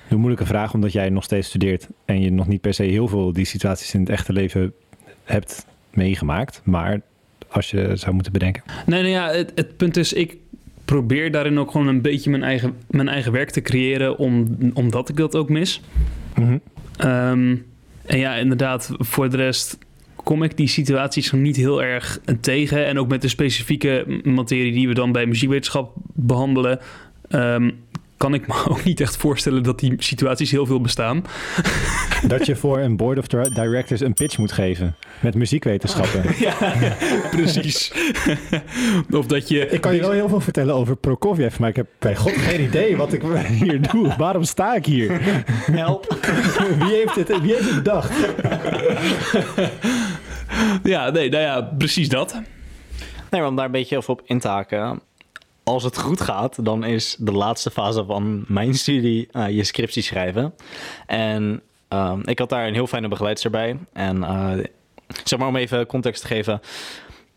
een 0.09 0.19
moeilijke 0.19 0.45
vraag, 0.45 0.73
omdat 0.73 0.91
jij 0.91 1.09
nog 1.09 1.23
steeds 1.23 1.47
studeert 1.47 1.87
en 2.05 2.21
je 2.21 2.31
nog 2.31 2.47
niet 2.47 2.61
per 2.61 2.73
se 2.73 2.83
heel 2.83 3.07
veel 3.07 3.33
die 3.33 3.45
situaties 3.45 3.93
in 3.93 3.99
het 3.99 4.09
echte 4.09 4.33
leven 4.33 4.73
hebt 5.23 5.65
meegemaakt. 5.93 6.61
Maar 6.63 7.01
als 7.49 7.71
je 7.71 7.91
zou 7.95 8.13
moeten 8.13 8.31
bedenken. 8.31 8.63
Nee, 8.85 9.01
nee 9.01 9.11
ja, 9.11 9.31
het, 9.31 9.51
het 9.55 9.77
punt 9.77 9.97
is, 9.97 10.13
ik 10.13 10.37
probeer 10.85 11.31
daarin 11.31 11.59
ook 11.59 11.71
gewoon 11.71 11.87
een 11.87 12.01
beetje 12.01 12.29
mijn 12.29 12.43
eigen, 12.43 12.75
mijn 12.89 13.07
eigen 13.07 13.31
werk 13.31 13.49
te 13.49 13.61
creëren, 13.61 14.17
om, 14.17 14.57
omdat 14.73 15.09
ik 15.09 15.15
dat 15.15 15.35
ook 15.35 15.49
mis. 15.49 15.81
Mm 16.35 16.61
en 18.05 18.19
ja, 18.19 18.35
inderdaad, 18.35 18.91
voor 18.97 19.29
de 19.29 19.37
rest 19.37 19.77
kom 20.15 20.43
ik 20.43 20.57
die 20.57 20.67
situaties 20.67 21.31
nog 21.31 21.41
niet 21.41 21.55
heel 21.55 21.83
erg 21.83 22.19
tegen. 22.39 22.85
En 22.85 22.99
ook 22.99 23.07
met 23.07 23.21
de 23.21 23.27
specifieke 23.27 24.21
materie 24.23 24.73
die 24.73 24.87
we 24.87 24.93
dan 24.93 25.11
bij 25.11 25.25
muziekwetenschap 25.25 25.95
behandelen. 26.13 26.79
Um, 27.29 27.83
kan 28.23 28.33
ik 28.33 28.47
me 28.47 28.53
ook 28.71 28.83
niet 28.83 29.01
echt 29.01 29.17
voorstellen 29.17 29.63
dat 29.63 29.79
die 29.79 29.93
situaties 29.97 30.51
heel 30.51 30.65
veel 30.65 30.81
bestaan. 30.81 31.23
Dat 32.27 32.45
je 32.45 32.55
voor 32.55 32.79
een 32.79 32.97
board 32.97 33.17
of 33.17 33.27
directors 33.27 34.01
een 34.01 34.13
pitch 34.13 34.37
moet 34.37 34.51
geven 34.51 34.95
met 35.19 35.35
muziekwetenschappen. 35.35 36.23
Ja, 36.39 36.55
precies. 37.31 37.93
of 39.11 39.25
dat 39.25 39.47
je... 39.47 39.67
Ik 39.67 39.81
kan 39.81 39.95
je 39.95 40.01
wel 40.01 40.11
heel 40.11 40.29
veel 40.29 40.39
vertellen 40.39 40.75
over 40.75 40.95
Prokofjev, 40.95 41.59
maar 41.59 41.69
ik 41.69 41.75
heb 41.75 41.87
bij 41.99 42.15
god 42.15 42.31
geen 42.31 42.61
idee 42.61 42.97
wat 42.97 43.13
ik 43.13 43.23
hier 43.49 43.81
doe. 43.91 44.13
Waarom 44.17 44.43
sta 44.43 44.75
ik 44.75 44.85
hier? 44.85 45.19
Help. 45.71 46.17
Wie 46.79 46.93
heeft 46.93 47.15
het, 47.15 47.41
wie 47.41 47.53
heeft 47.53 47.65
het 47.65 47.75
bedacht? 47.75 48.11
Ja, 50.83 51.09
nee, 51.09 51.29
nou 51.29 51.43
ja, 51.43 51.61
precies 51.61 52.09
dat. 52.09 52.41
Nee, 53.29 53.45
om 53.45 53.55
daar 53.55 53.65
een 53.65 53.71
beetje 53.71 53.97
over 53.97 54.09
op 54.09 54.21
in 54.25 54.39
te 54.39 54.47
haken 54.47 55.01
als 55.63 55.83
het 55.83 55.97
goed 55.99 56.21
gaat, 56.21 56.65
dan 56.65 56.83
is 56.83 57.15
de 57.19 57.31
laatste 57.31 57.71
fase 57.71 58.05
van 58.05 58.43
mijn 58.47 58.73
studie 58.73 59.27
uh, 59.31 59.49
je 59.49 59.63
scriptie 59.63 60.03
schrijven. 60.03 60.53
En 61.05 61.61
uh, 61.93 62.13
ik 62.23 62.39
had 62.39 62.49
daar 62.49 62.67
een 62.67 62.73
heel 62.73 62.87
fijne 62.87 63.07
begeleidster 63.07 63.51
bij. 63.51 63.77
En 63.93 64.17
uh, 64.17 64.51
zeg 65.23 65.39
maar 65.39 65.47
om 65.47 65.55
even 65.55 65.85
context 65.85 66.21
te 66.21 66.27
geven. 66.27 66.61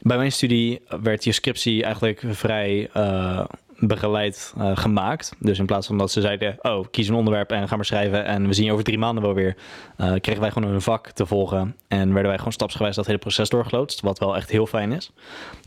Bij 0.00 0.16
mijn 0.16 0.32
studie 0.32 0.80
werd 1.02 1.24
je 1.24 1.32
scriptie 1.32 1.82
eigenlijk 1.82 2.22
vrij 2.26 2.90
uh, 2.96 3.44
begeleid 3.78 4.54
gemaakt. 4.74 5.32
Dus 5.38 5.58
in 5.58 5.66
plaats 5.66 5.86
van 5.86 5.98
dat 5.98 6.10
ze 6.10 6.20
zeiden, 6.20 6.56
oh, 6.60 6.86
kies 6.90 7.08
een 7.08 7.14
onderwerp 7.14 7.50
en 7.50 7.68
ga 7.68 7.76
maar 7.76 7.84
schrijven 7.84 8.24
en 8.24 8.46
we 8.46 8.52
zien 8.52 8.64
je 8.64 8.72
over 8.72 8.84
drie 8.84 8.98
maanden 8.98 9.22
wel 9.22 9.34
weer, 9.34 9.56
kregen 9.96 10.40
wij 10.40 10.50
gewoon 10.50 10.72
een 10.72 10.80
vak 10.80 11.10
te 11.10 11.26
volgen 11.26 11.76
en 11.88 12.06
werden 12.06 12.26
wij 12.26 12.36
gewoon 12.36 12.52
stapsgewijs 12.52 12.96
dat 12.96 13.06
hele 13.06 13.18
proces 13.18 13.48
doorgeloodst, 13.48 14.00
wat 14.00 14.18
wel 14.18 14.36
echt 14.36 14.50
heel 14.50 14.66
fijn 14.66 14.92
is. 14.92 15.10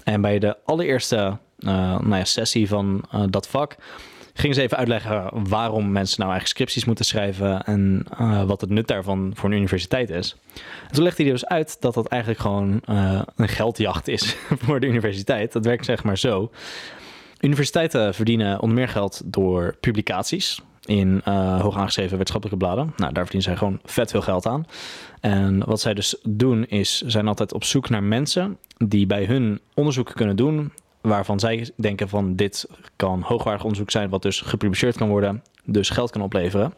En 0.04 0.22
bij 0.22 0.40
de 0.40 0.58
allereerste 0.66 1.38
nou 1.60 2.16
ja, 2.16 2.26
sessie 2.26 2.68
van 2.68 3.04
uh, 3.14 3.24
dat 3.30 3.48
vak 3.48 3.76
ging 4.34 4.56
ze 4.56 4.62
even 4.62 4.78
uitleggen 4.78 5.30
waarom 5.50 5.92
mensen 5.92 6.20
nou 6.20 6.32
eigenlijk 6.32 6.48
scripties 6.48 6.86
moeten 6.86 7.06
schrijven 7.06 7.64
en 7.64 8.06
uh, 8.22 8.44
wat 8.44 8.62
het 8.62 8.70
nut 8.70 8.88
daarvan 8.88 9.32
voor 9.36 9.50
een 9.50 9.56
universiteit 9.56 10.10
is. 10.10 10.36
En 10.88 10.94
toen 10.94 11.04
legde 11.04 11.24
hij 11.24 11.32
dus 11.32 11.46
uit 11.46 11.82
dat 11.82 11.94
dat 11.94 12.08
eigenlijk 12.08 12.42
gewoon 12.42 12.82
een 13.36 13.48
geldjacht 13.48 14.08
is 14.08 14.36
voor 14.64 14.80
de 14.80 14.88
universiteit. 14.88 15.52
Dat 15.52 15.66
werkt 15.66 15.86
zeg 15.86 16.04
maar 16.04 16.18
zo. 16.18 16.52
Universiteiten 17.40 18.14
verdienen 18.14 18.60
onder 18.60 18.78
meer 18.78 18.90
geld 18.90 19.22
door 19.26 19.76
publicaties 19.80 20.62
in 20.86 21.22
hoog 21.26 21.78
aangeschreven 21.78 22.18
wetenschappelijke 22.18 22.66
bladen. 22.66 22.94
Nou, 22.96 23.14
daar 23.14 23.24
verdienen 23.26 23.50
zij 23.50 23.56
gewoon 23.58 23.80
vet 23.84 24.12
veel 24.12 24.22
geld 24.22 24.46
aan. 24.46 24.66
En 25.20 25.66
wat 25.66 25.82
zij 25.82 25.94
dus 25.94 26.16
doen 26.24 26.66
is, 26.66 27.02
zijn 27.02 27.28
altijd 27.28 27.54
op 27.54 27.64
zoek 27.64 27.90
naar 27.90 28.04
mensen 28.04 28.58
die 28.78 29.06
bij 29.06 29.26
hun 29.26 29.60
onderzoek 29.74 30.12
kunnen 30.16 30.36
doen 30.36 30.72
waarvan 31.02 31.40
zij 31.40 31.70
denken 31.76 32.10
van 32.10 32.36
dit 32.36 32.68
kan 32.96 33.22
hoogwaardig 33.22 33.64
onderzoek 33.64 33.92
zijn 33.92 34.10
wat 34.10 34.22
dus 34.22 34.42
gepubliceerd 34.42 34.98
kan 34.98 35.10
worden, 35.10 35.44
dus 35.66 35.90
geld 35.90 36.12
kan 36.12 36.22
opleveren. 36.22 36.74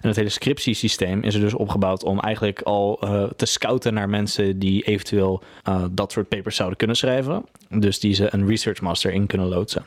En 0.00 0.08
het 0.08 0.16
hele 0.16 0.28
scriptiesysteem 0.28 1.22
is 1.22 1.34
er 1.34 1.40
dus 1.40 1.54
opgebouwd 1.54 2.04
om 2.04 2.20
eigenlijk 2.20 2.60
al 2.62 3.00
uh, 3.04 3.24
te 3.36 3.46
scouten 3.46 3.94
naar 3.94 4.08
mensen 4.08 4.58
die 4.58 4.82
eventueel 4.82 5.42
uh, 5.68 5.84
dat 5.90 6.12
soort 6.12 6.28
papers 6.28 6.56
zouden 6.56 6.78
kunnen 6.78 6.96
schrijven. 6.96 7.44
Dus 7.68 8.00
die 8.00 8.14
ze 8.14 8.28
een 8.30 8.48
research 8.48 8.80
master 8.80 9.12
in 9.12 9.26
kunnen 9.26 9.48
loodsen. 9.48 9.84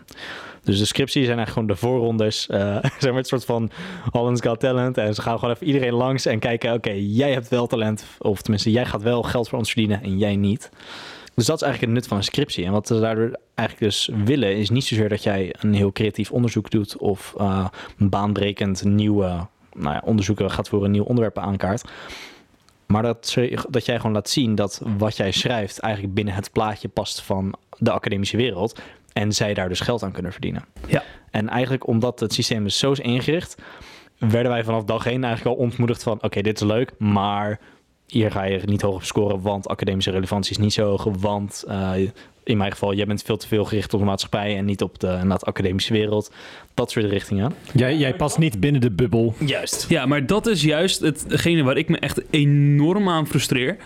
Dus 0.63 0.79
de 0.79 0.85
scripties 0.85 1.25
zijn 1.25 1.37
eigenlijk 1.37 1.67
gewoon 1.67 1.67
de 1.67 1.97
voorrondes. 1.97 2.47
Uh, 2.55 2.59
zijn 2.99 3.13
maar 3.13 3.15
een 3.15 3.23
soort 3.23 3.45
van 3.45 3.71
Holland's 4.11 4.41
Got 4.41 4.59
Talent. 4.59 4.97
En 4.97 5.13
ze 5.13 5.21
gaan 5.21 5.39
gewoon 5.39 5.53
even 5.53 5.67
iedereen 5.67 5.93
langs 5.93 6.25
en 6.25 6.39
kijken: 6.39 6.73
oké, 6.73 6.91
jij 6.91 7.31
hebt 7.31 7.49
wel 7.49 7.67
talent. 7.67 8.05
Of 8.19 8.41
tenminste, 8.41 8.71
jij 8.71 8.85
gaat 8.85 9.01
wel 9.01 9.23
geld 9.23 9.49
voor 9.49 9.57
ons 9.57 9.71
verdienen 9.71 10.03
en 10.03 10.17
jij 10.17 10.35
niet. 10.35 10.69
Dus 11.35 11.45
dat 11.45 11.55
is 11.55 11.61
eigenlijk 11.61 11.81
het 11.81 12.01
nut 12.01 12.07
van 12.07 12.17
een 12.17 12.23
scriptie. 12.23 12.65
En 12.65 12.71
wat 12.71 12.89
we 12.89 12.99
daardoor 12.99 13.39
eigenlijk 13.53 13.91
dus 13.91 14.09
willen, 14.25 14.57
is 14.57 14.69
niet 14.69 14.83
zozeer 14.83 15.09
dat 15.09 15.23
jij 15.23 15.55
een 15.59 15.73
heel 15.73 15.91
creatief 15.91 16.31
onderzoek 16.31 16.69
doet 16.69 16.97
of 16.97 17.33
uh, 17.37 17.67
baanbrekend 17.97 18.83
nieuwe 18.83 19.47
nou 19.73 19.93
ja, 19.93 20.01
onderzoeken 20.05 20.51
gaat 20.51 20.69
voor 20.69 20.83
een 20.83 20.91
nieuw 20.91 21.03
onderwerp 21.03 21.37
aankaart. 21.37 21.83
Maar 22.85 23.03
dat, 23.03 23.35
dat 23.69 23.85
jij 23.85 23.95
gewoon 23.95 24.11
laat 24.11 24.29
zien 24.29 24.55
dat 24.55 24.81
wat 24.97 25.17
jij 25.17 25.31
schrijft 25.31 25.79
eigenlijk 25.79 26.13
binnen 26.13 26.33
het 26.33 26.51
plaatje 26.51 26.87
past 26.87 27.21
van 27.21 27.55
de 27.77 27.91
academische 27.91 28.37
wereld. 28.37 28.79
En 29.13 29.31
zij 29.31 29.53
daar 29.53 29.69
dus 29.69 29.79
geld 29.79 30.03
aan 30.03 30.11
kunnen 30.11 30.31
verdienen. 30.31 30.65
Ja. 30.87 31.03
En 31.31 31.49
eigenlijk 31.49 31.87
omdat 31.87 32.19
het 32.19 32.33
systeem 32.33 32.63
dus 32.63 32.79
zo 32.79 32.91
is 32.91 32.99
ingericht, 32.99 33.55
werden 34.17 34.51
wij 34.51 34.63
vanaf 34.63 34.83
dag 34.83 35.05
één 35.05 35.23
eigenlijk 35.23 35.57
al 35.57 35.63
ontmoedigd 35.63 36.03
van 36.03 36.23
oké, 36.23 36.41
dit 36.41 36.61
is 36.61 36.67
leuk, 36.67 36.93
maar 36.97 37.59
hier 38.07 38.31
ga 38.31 38.43
je 38.43 38.61
niet 38.65 38.81
hoog 38.81 38.95
op 38.95 39.03
scoren, 39.03 39.41
want 39.41 39.67
academische 39.67 40.11
relevantie 40.11 40.51
is 40.51 40.57
niet 40.57 40.73
zo 40.73 40.85
hoog. 40.85 41.03
Want 41.19 41.63
uh, 41.67 41.91
in 42.45 42.57
mijn 42.57 42.71
geval, 42.71 42.93
jij 42.93 43.05
bent 43.05 43.23
veel 43.23 43.37
te 43.37 43.47
veel 43.47 43.65
gericht 43.65 43.93
op 43.93 43.99
de 43.99 44.05
maatschappij 44.05 44.57
en 44.57 44.65
niet 44.65 44.81
op 44.81 44.99
de, 44.99 45.19
de 45.27 45.39
academische 45.39 45.93
wereld. 45.93 46.31
Dat 46.73 46.91
soort 46.91 47.05
richtingen. 47.05 47.53
Jij, 47.73 47.97
jij 47.97 48.15
past 48.15 48.37
niet 48.37 48.59
binnen 48.59 48.81
de 48.81 48.91
bubbel. 48.91 49.35
Juist. 49.39 49.85
Ja, 49.89 50.05
maar 50.05 50.25
dat 50.25 50.47
is 50.47 50.61
juist 50.61 50.99
hetgene 50.99 51.63
waar 51.63 51.77
ik 51.77 51.89
me 51.89 51.99
echt 51.99 52.21
enorm 52.29 53.09
aan 53.09 53.27
frustreer. 53.27 53.77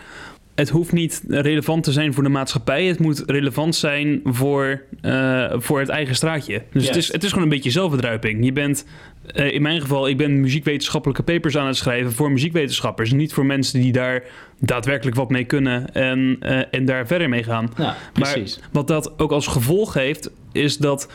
het 0.56 0.70
hoeft 0.70 0.92
niet 0.92 1.24
relevant 1.28 1.84
te 1.84 1.92
zijn 1.92 2.14
voor 2.14 2.24
de 2.24 2.30
maatschappij. 2.30 2.86
Het 2.86 3.00
moet 3.00 3.24
relevant 3.26 3.76
zijn 3.76 4.22
voor, 4.24 4.82
eh, 5.02 5.54
voor 5.56 5.80
het 5.80 5.90
eigen 5.90 6.16
straatje. 6.16 6.64
Dus 6.72 6.88
het 6.88 6.96
is, 6.96 7.12
het 7.12 7.24
is 7.24 7.30
gewoon 7.30 7.44
een 7.44 7.50
beetje 7.50 7.72
zelfverdruiping. 7.72 8.46
Je 8.46 8.52
bent, 8.52 8.86
eh, 9.34 9.54
in 9.54 9.62
mijn 9.62 9.82
geval, 9.82 10.08
ik 10.08 10.18
ben 10.18 10.40
muziekwetenschappelijke 10.40 11.24
papers 11.24 11.58
aan 11.58 11.68
het 11.68 11.76
schrijven 11.76 12.12
voor 12.12 12.32
muziekwetenschappers. 12.32 13.12
Niet 13.12 13.34
voor 13.34 13.46
mensen 13.46 13.82
die 13.82 13.92
daar 13.92 14.24
daadwerkelijk 14.60 15.18
wat 15.18 15.30
mee 15.30 15.44
kunnen 15.44 15.94
en, 15.94 16.38
eh, 16.40 16.62
en 16.72 16.86
daar 16.86 17.08
verder 17.08 17.30
mee 17.30 17.44
gaan. 17.44 17.72
Ja, 17.78 17.96
precies. 18.14 18.60
Maar 18.60 18.70
wat 18.72 18.88
dat 18.88 19.20
ook 19.20 19.32
als 19.32 19.48
gevolg 19.48 19.94
heeft, 19.94 20.32
is 20.52 20.78
dat 20.78 21.12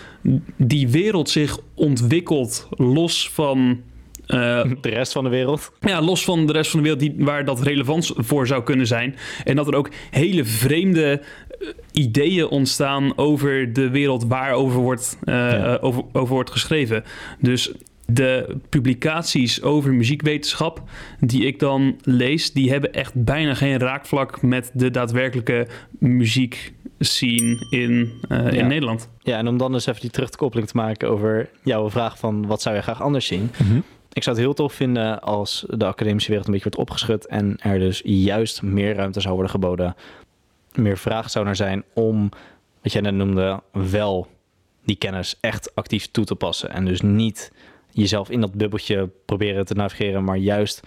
die 0.57 0.89
wereld 0.89 1.31
zich 1.31 1.59
ontwikkelt 1.75 2.69
los 2.71 3.31
van 3.31 3.83
uh, 4.27 4.65
de 4.81 4.89
rest 4.89 5.13
van 5.13 5.25
de 5.25 5.31
wereld? 5.31 5.73
Ja, 5.81 6.03
los 6.03 6.25
van 6.25 6.47
de 6.47 6.53
rest 6.53 6.71
van 6.71 6.83
de 6.83 6.89
wereld 6.89 7.03
die, 7.03 7.25
waar 7.25 7.45
dat 7.45 7.63
relevant 7.63 8.13
voor 8.17 8.47
zou 8.47 8.63
kunnen 8.63 8.87
zijn. 8.87 9.17
En 9.45 9.57
dat 9.57 9.67
er 9.67 9.75
ook 9.75 9.91
hele 10.11 10.45
vreemde 10.45 11.23
eh, 11.49 11.69
ideeën 11.93 12.49
ontstaan 12.49 13.19
over 13.19 13.73
de 13.73 13.91
wereld 13.91 14.25
waarover 14.25 14.81
wordt, 14.81 15.19
uh, 15.25 15.75
over, 15.81 16.03
over 16.13 16.35
wordt 16.35 16.51
geschreven. 16.51 17.05
Dus 17.39 17.73
de 18.07 18.57
publicaties 18.69 19.63
over 19.63 19.93
muziekwetenschap 19.93 20.83
die 21.21 21.47
ik 21.47 21.59
dan 21.59 21.99
lees, 22.03 22.53
die 22.53 22.71
hebben 22.71 22.93
echt 22.93 23.25
bijna 23.25 23.55
geen 23.55 23.79
raakvlak 23.79 24.43
met 24.43 24.71
de 24.75 24.91
daadwerkelijke 24.91 25.67
muziek 25.99 26.73
scene 26.99 27.67
in, 27.71 28.13
uh, 28.29 28.53
in 28.53 28.67
Nederland. 28.67 29.09
Ja, 29.23 29.39
en 29.39 29.49
om 29.49 29.59
dan 29.59 29.73
dus 29.73 29.87
even 29.87 30.01
die 30.01 30.11
terugkoppeling 30.11 30.69
te 30.69 30.77
maken 30.77 31.09
over 31.09 31.51
jouw 31.63 31.91
vraag 31.91 32.19
van 32.19 32.47
wat 32.47 32.63
zou 32.63 32.77
je 32.77 32.83
graag 32.83 33.03
anders 33.03 33.27
zien? 33.27 33.51
Mhm. 33.59 33.81
Ik 34.13 34.23
zou 34.23 34.37
het 34.37 34.45
heel 34.45 34.55
tof 34.55 34.73
vinden 34.73 35.21
als 35.21 35.65
de 35.69 35.85
academische 35.85 36.29
wereld 36.29 36.47
een 36.47 36.55
beetje 36.55 36.71
wordt 36.71 36.89
opgeschud 36.89 37.27
en 37.27 37.57
er 37.59 37.79
dus 37.79 38.03
juist 38.05 38.63
meer 38.63 38.95
ruimte 38.95 39.21
zou 39.21 39.33
worden 39.35 39.53
geboden, 39.53 39.97
meer 40.75 40.99
vraag 40.99 41.31
zou 41.31 41.47
er 41.47 41.57
zijn 41.57 41.85
om, 41.95 42.29
wat 42.83 42.93
jij 42.93 43.01
net 43.01 43.15
noemde, 43.15 43.63
wel 43.73 44.29
die 44.85 44.97
kennis 44.97 45.37
echt 45.41 45.75
actief 45.75 46.11
toe 46.11 46.25
te 46.25 46.35
passen. 46.35 46.71
En 46.71 46.85
dus 46.85 47.01
niet 47.01 47.53
jezelf 47.95 48.31
in 48.31 48.41
dat 48.41 48.55
bubbeltje 48.55 49.09
proberen 49.25 49.67
te 49.67 49.75
navigeren, 49.75 50.25
maar 50.25 50.37
juist 50.37 50.83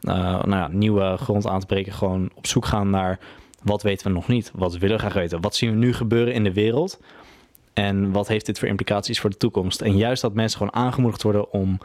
uh, 0.00 0.14
nou 0.14 0.50
ja, 0.50 0.68
nieuwe 0.68 1.16
grond 1.16 1.46
aan 1.46 1.60
te 1.60 1.66
breken. 1.66 1.92
Gewoon 1.92 2.30
op 2.34 2.46
zoek 2.46 2.66
gaan 2.66 2.90
naar 2.90 3.18
wat 3.62 3.82
weten 3.82 4.06
we 4.06 4.12
nog 4.12 4.28
niet, 4.28 4.50
wat 4.54 4.76
willen 4.76 4.96
we 4.96 5.02
graag 5.02 5.14
weten, 5.14 5.40
wat 5.40 5.54
zien 5.54 5.70
we 5.70 5.76
nu 5.76 5.94
gebeuren 5.94 6.34
in 6.34 6.44
de 6.44 6.52
wereld 6.52 7.00
en 7.72 8.12
wat 8.12 8.28
heeft 8.28 8.46
dit 8.46 8.58
voor 8.58 8.68
implicaties 8.68 9.20
voor 9.20 9.30
de 9.30 9.36
toekomst. 9.36 9.80
En 9.80 9.96
juist 9.96 10.22
dat 10.22 10.34
mensen 10.34 10.58
gewoon 10.58 10.74
aangemoedigd 10.74 11.22
worden 11.22 11.52
om 11.52 11.78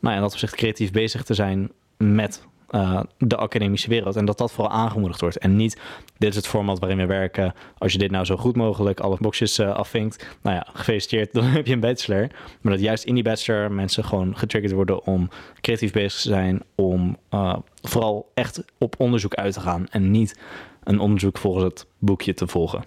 nou 0.00 0.14
ja, 0.14 0.20
dat 0.20 0.32
opzicht 0.32 0.54
creatief 0.54 0.90
bezig 0.90 1.22
te 1.22 1.34
zijn 1.34 1.70
met 1.96 2.46
uh, 2.72 3.00
de 3.18 3.36
academische 3.36 3.88
wereld. 3.88 4.16
En 4.16 4.24
dat 4.24 4.38
dat 4.38 4.52
vooral 4.52 4.72
aangemoedigd 4.72 5.20
wordt. 5.20 5.38
En 5.38 5.56
niet, 5.56 5.80
dit 6.18 6.30
is 6.30 6.36
het 6.36 6.46
format 6.46 6.78
waarin 6.78 6.98
we 6.98 7.06
werken. 7.06 7.54
Als 7.78 7.92
je 7.92 7.98
dit 7.98 8.10
nou 8.10 8.24
zo 8.24 8.36
goed 8.36 8.56
mogelijk 8.56 9.00
alle 9.00 9.16
boxjes 9.20 9.58
uh, 9.58 9.74
afvinkt, 9.74 10.36
nou 10.42 10.56
ja, 10.56 10.66
gefeliciteerd, 10.72 11.32
dan 11.34 11.44
heb 11.44 11.66
je 11.66 11.72
een 11.72 11.80
bachelor. 11.80 12.28
Maar 12.60 12.72
dat 12.72 12.82
juist 12.82 13.04
in 13.04 13.14
die 13.14 13.22
bachelor 13.22 13.72
mensen 13.72 14.04
gewoon 14.04 14.36
getriggerd 14.36 14.72
worden 14.72 15.06
om 15.06 15.28
creatief 15.60 15.92
bezig 15.92 16.20
te 16.20 16.28
zijn. 16.28 16.62
Om 16.74 17.16
uh, 17.30 17.56
vooral 17.82 18.30
echt 18.34 18.64
op 18.78 18.94
onderzoek 18.98 19.34
uit 19.34 19.52
te 19.52 19.60
gaan. 19.60 19.86
En 19.90 20.10
niet 20.10 20.38
een 20.84 20.98
onderzoek 20.98 21.38
volgens 21.38 21.64
het 21.64 21.86
boekje 21.98 22.34
te 22.34 22.46
volgen. 22.46 22.84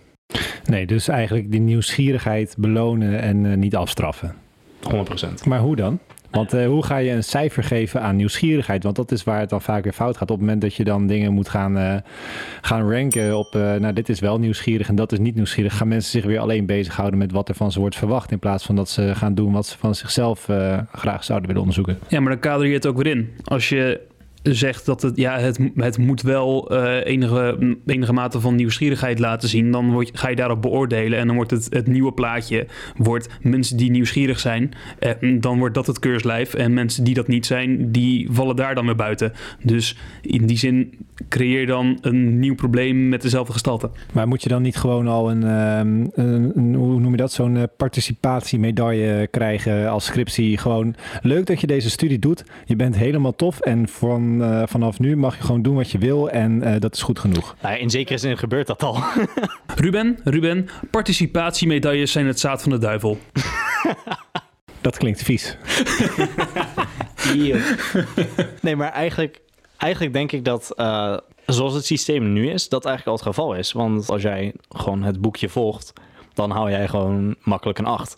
Nee, 0.63 0.85
dus 0.85 1.07
eigenlijk 1.07 1.51
die 1.51 1.59
nieuwsgierigheid 1.59 2.55
belonen 2.57 3.21
en 3.21 3.59
niet 3.59 3.75
afstraffen. 3.75 4.35
100%. 4.93 5.43
Maar 5.45 5.59
hoe 5.59 5.75
dan? 5.75 5.99
Want 6.35 6.53
uh, 6.53 6.67
hoe 6.67 6.83
ga 6.85 6.97
je 6.97 7.11
een 7.11 7.23
cijfer 7.23 7.63
geven 7.63 8.01
aan 8.01 8.15
nieuwsgierigheid? 8.15 8.83
Want 8.83 8.95
dat 8.95 9.11
is 9.11 9.23
waar 9.23 9.39
het 9.39 9.49
dan 9.49 9.61
vaak 9.61 9.83
weer 9.83 9.93
fout 9.93 10.17
gaat. 10.17 10.31
Op 10.31 10.37
het 10.37 10.39
moment 10.39 10.61
dat 10.61 10.75
je 10.75 10.83
dan 10.83 11.07
dingen 11.07 11.33
moet 11.33 11.49
gaan, 11.49 11.77
uh, 11.77 11.95
gaan 12.61 12.91
ranken 12.91 13.37
op, 13.37 13.55
uh, 13.55 13.75
nou 13.75 13.93
dit 13.93 14.09
is 14.09 14.19
wel 14.19 14.39
nieuwsgierig 14.39 14.87
en 14.87 14.95
dat 14.95 15.11
is 15.11 15.19
niet 15.19 15.35
nieuwsgierig, 15.35 15.77
gaan 15.77 15.87
mensen 15.87 16.11
zich 16.11 16.25
weer 16.25 16.39
alleen 16.39 16.65
bezighouden 16.65 17.19
met 17.19 17.31
wat 17.31 17.49
er 17.49 17.55
van 17.55 17.71
ze 17.71 17.79
wordt 17.79 17.95
verwacht. 17.95 18.31
In 18.31 18.39
plaats 18.39 18.65
van 18.65 18.75
dat 18.75 18.89
ze 18.89 19.15
gaan 19.15 19.33
doen 19.33 19.51
wat 19.51 19.65
ze 19.65 19.77
van 19.77 19.95
zichzelf 19.95 20.49
graag 20.91 21.23
zouden 21.23 21.47
willen 21.47 21.61
onderzoeken. 21.61 21.99
Ja, 22.07 22.19
maar 22.19 22.31
dan 22.31 22.39
kader 22.39 22.67
je 22.67 22.73
het 22.73 22.87
ook 22.87 22.97
weer 22.97 23.07
in. 23.07 23.29
Als 23.43 23.69
je 23.69 24.01
zegt 24.53 24.85
dat 24.85 25.01
het, 25.01 25.17
ja, 25.17 25.39
het, 25.39 25.59
het 25.75 25.97
moet 25.97 26.21
wel 26.21 26.73
uh, 26.73 27.05
enige, 27.05 27.77
enige 27.85 28.13
mate 28.13 28.39
van 28.39 28.55
nieuwsgierigheid 28.55 29.19
laten 29.19 29.49
zien, 29.49 29.71
dan 29.71 29.91
word, 29.91 30.11
ga 30.13 30.29
je 30.29 30.35
daarop 30.35 30.61
beoordelen. 30.61 31.19
En 31.19 31.27
dan 31.27 31.35
wordt 31.35 31.51
het, 31.51 31.67
het 31.69 31.87
nieuwe 31.87 32.11
plaatje 32.11 32.67
wordt 32.97 33.29
mensen 33.41 33.77
die 33.77 33.91
nieuwsgierig 33.91 34.39
zijn. 34.39 34.71
En 34.99 35.41
dan 35.41 35.59
wordt 35.59 35.75
dat 35.75 35.87
het 35.87 35.99
keurslijf. 35.99 36.53
En 36.53 36.73
mensen 36.73 37.03
die 37.03 37.13
dat 37.13 37.27
niet 37.27 37.45
zijn, 37.45 37.91
die 37.91 38.27
vallen 38.31 38.55
daar 38.55 38.75
dan 38.75 38.85
weer 38.85 38.95
buiten. 38.95 39.33
Dus 39.63 39.97
in 40.21 40.45
die 40.45 40.57
zin 40.57 40.93
creëer 41.29 41.65
dan 41.65 41.97
een 42.01 42.39
nieuw 42.39 42.55
probleem 42.55 43.09
met 43.09 43.21
dezelfde 43.21 43.53
gestalte. 43.53 43.89
Maar 44.13 44.27
moet 44.27 44.43
je 44.43 44.49
dan 44.49 44.61
niet 44.61 44.75
gewoon 44.75 45.07
al 45.07 45.31
een, 45.31 45.43
um, 45.43 46.09
een, 46.13 46.75
hoe 46.75 46.99
noem 46.99 47.11
je 47.11 47.17
dat, 47.17 47.31
zo'n 47.31 47.55
uh, 47.55 47.63
participatiemedaille 47.77 49.27
krijgen 49.31 49.89
als 49.89 50.05
scriptie? 50.05 50.57
Gewoon 50.57 50.95
leuk 51.21 51.45
dat 51.45 51.61
je 51.61 51.67
deze 51.67 51.89
studie 51.89 52.19
doet. 52.19 52.43
Je 52.65 52.75
bent 52.75 52.95
helemaal 52.95 53.35
tof 53.35 53.59
en 53.59 53.87
van 53.87 54.34
uh, 54.41 54.63
vanaf 54.65 54.99
nu 54.99 55.17
mag 55.17 55.37
je 55.37 55.43
gewoon 55.43 55.61
doen 55.61 55.75
wat 55.75 55.91
je 55.91 55.97
wil 55.97 56.29
en 56.29 56.67
uh, 56.67 56.75
dat 56.79 56.93
is 56.95 57.01
goed 57.01 57.19
genoeg. 57.19 57.55
Nou, 57.61 57.77
in 57.77 57.89
zekere 57.89 58.17
zin 58.17 58.37
gebeurt 58.37 58.67
dat 58.67 58.83
al. 58.83 58.97
Ruben, 59.75 60.19
Ruben, 60.23 60.69
participatiemedailles 60.91 62.11
zijn 62.11 62.27
het 62.27 62.39
zaad 62.39 62.61
van 62.61 62.71
de 62.71 62.77
duivel. 62.77 63.17
dat 64.81 64.97
klinkt 64.97 65.23
vies. 65.23 65.57
nee, 68.61 68.75
maar 68.75 68.91
eigenlijk, 68.91 69.41
eigenlijk 69.77 70.13
denk 70.13 70.31
ik 70.31 70.45
dat 70.45 70.73
uh, 70.75 71.17
zoals 71.45 71.73
het 71.73 71.85
systeem 71.85 72.33
nu 72.33 72.49
is, 72.49 72.69
dat 72.69 72.85
eigenlijk 72.85 73.17
al 73.17 73.25
het 73.25 73.35
geval 73.35 73.55
is. 73.55 73.71
Want 73.71 74.09
als 74.09 74.21
jij 74.21 74.53
gewoon 74.69 75.03
het 75.03 75.21
boekje 75.21 75.49
volgt, 75.49 75.93
dan 76.35 76.51
hou 76.51 76.69
jij 76.69 76.87
gewoon 76.87 77.35
makkelijk 77.43 77.79
een 77.79 77.85
8. 77.85 78.17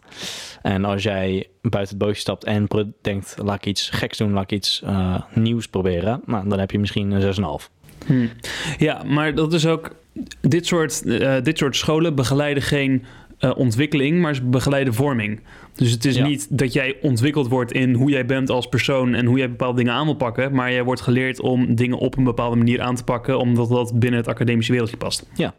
En 0.61 0.85
als 0.85 1.03
jij 1.03 1.47
buiten 1.61 1.97
het 1.97 2.05
bootje 2.05 2.21
stapt 2.21 2.43
en 2.43 2.67
denkt, 3.01 3.35
laat 3.43 3.55
ik 3.55 3.65
iets 3.65 3.89
geks 3.89 4.17
doen, 4.17 4.31
laat 4.31 4.43
ik 4.43 4.51
iets 4.51 4.81
uh, 4.83 5.21
nieuws 5.33 5.67
proberen, 5.67 6.21
nou, 6.25 6.49
dan 6.49 6.59
heb 6.59 6.71
je 6.71 6.79
misschien 6.79 7.11
een 7.11 7.35
6,5. 7.61 7.75
Hmm. 8.05 8.29
Ja, 8.77 9.03
maar 9.03 9.35
dat 9.35 9.53
is 9.53 9.65
ook, 9.65 9.95
dit 10.41 10.65
soort, 10.65 11.01
uh, 11.05 11.35
dit 11.43 11.57
soort 11.57 11.75
scholen 11.75 12.15
begeleiden 12.15 12.63
geen 12.63 13.05
uh, 13.39 13.57
ontwikkeling, 13.57 14.21
maar 14.21 14.35
ze 14.35 14.43
begeleiden 14.43 14.93
vorming. 14.93 15.39
Dus 15.75 15.91
het 15.91 16.05
is 16.05 16.15
ja. 16.15 16.27
niet 16.27 16.57
dat 16.57 16.73
jij 16.73 16.97
ontwikkeld 17.01 17.47
wordt 17.47 17.71
in 17.71 17.93
hoe 17.93 18.09
jij 18.09 18.25
bent 18.25 18.49
als 18.49 18.67
persoon 18.67 19.13
en 19.13 19.25
hoe 19.25 19.37
jij 19.37 19.49
bepaalde 19.49 19.77
dingen 19.77 19.93
aan 19.93 20.05
wil 20.05 20.15
pakken, 20.15 20.53
maar 20.53 20.71
jij 20.71 20.83
wordt 20.83 21.01
geleerd 21.01 21.39
om 21.39 21.75
dingen 21.75 21.97
op 21.97 22.17
een 22.17 22.23
bepaalde 22.23 22.55
manier 22.55 22.81
aan 22.81 22.95
te 22.95 23.03
pakken, 23.03 23.39
omdat 23.39 23.69
dat 23.69 23.99
binnen 23.99 24.19
het 24.19 24.29
academische 24.29 24.71
wereldje 24.71 24.97
past. 24.97 25.29
Ja. 25.33 25.55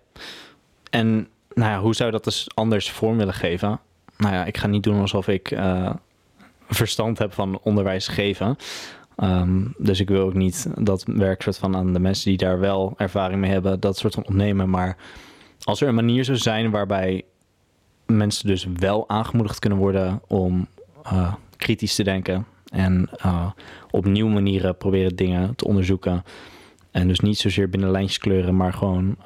En 0.90 1.29
nou 1.59 1.71
ja, 1.71 1.81
hoe 1.81 1.94
zou 1.94 2.09
je 2.09 2.14
dat 2.14 2.25
dus 2.25 2.49
anders 2.55 2.90
vorm 2.90 3.16
willen 3.16 3.35
geven? 3.35 3.81
Nou 4.16 4.35
ja, 4.35 4.44
ik 4.44 4.57
ga 4.57 4.66
niet 4.66 4.83
doen 4.83 5.01
alsof 5.01 5.29
ik 5.29 5.51
uh, 5.51 5.90
verstand 6.68 7.18
heb 7.18 7.33
van 7.33 7.61
onderwijs 7.62 8.09
geven. 8.09 8.57
Um, 9.16 9.75
dus 9.79 10.01
ik 10.01 10.09
wil 10.09 10.27
ook 10.27 10.35
niet 10.35 10.68
dat 10.79 11.05
werk 11.07 11.42
van 11.42 11.77
aan 11.77 11.92
de 11.92 11.99
mensen 11.99 12.29
die 12.29 12.38
daar 12.38 12.59
wel 12.59 12.94
ervaring 12.97 13.40
mee 13.40 13.51
hebben, 13.51 13.81
dat 13.81 13.99
soort 13.99 14.14
van 14.14 14.27
opnemen. 14.27 14.71
Maar 14.71 14.97
als 15.62 15.81
er 15.81 15.88
een 15.88 15.94
manier 15.94 16.25
zou 16.25 16.38
zijn 16.38 16.71
waarbij 16.71 17.25
mensen 18.07 18.47
dus 18.47 18.66
wel 18.75 19.09
aangemoedigd 19.09 19.59
kunnen 19.59 19.79
worden 19.79 20.21
om 20.27 20.66
uh, 21.12 21.35
kritisch 21.57 21.94
te 21.94 22.05
denken 22.05 22.47
en 22.71 23.11
uh, 23.25 23.51
op 23.90 24.05
nieuwe 24.05 24.31
manieren 24.31 24.77
proberen 24.77 25.16
dingen 25.16 25.55
te 25.55 25.66
onderzoeken. 25.66 26.25
En 26.90 27.09
dus 27.09 27.21
niet 27.21 27.38
zozeer 27.38 27.71
binnen 27.71 27.90
lijntjes 27.90 28.18
kleuren, 28.18 28.57
maar 28.57 28.73
gewoon 28.73 29.16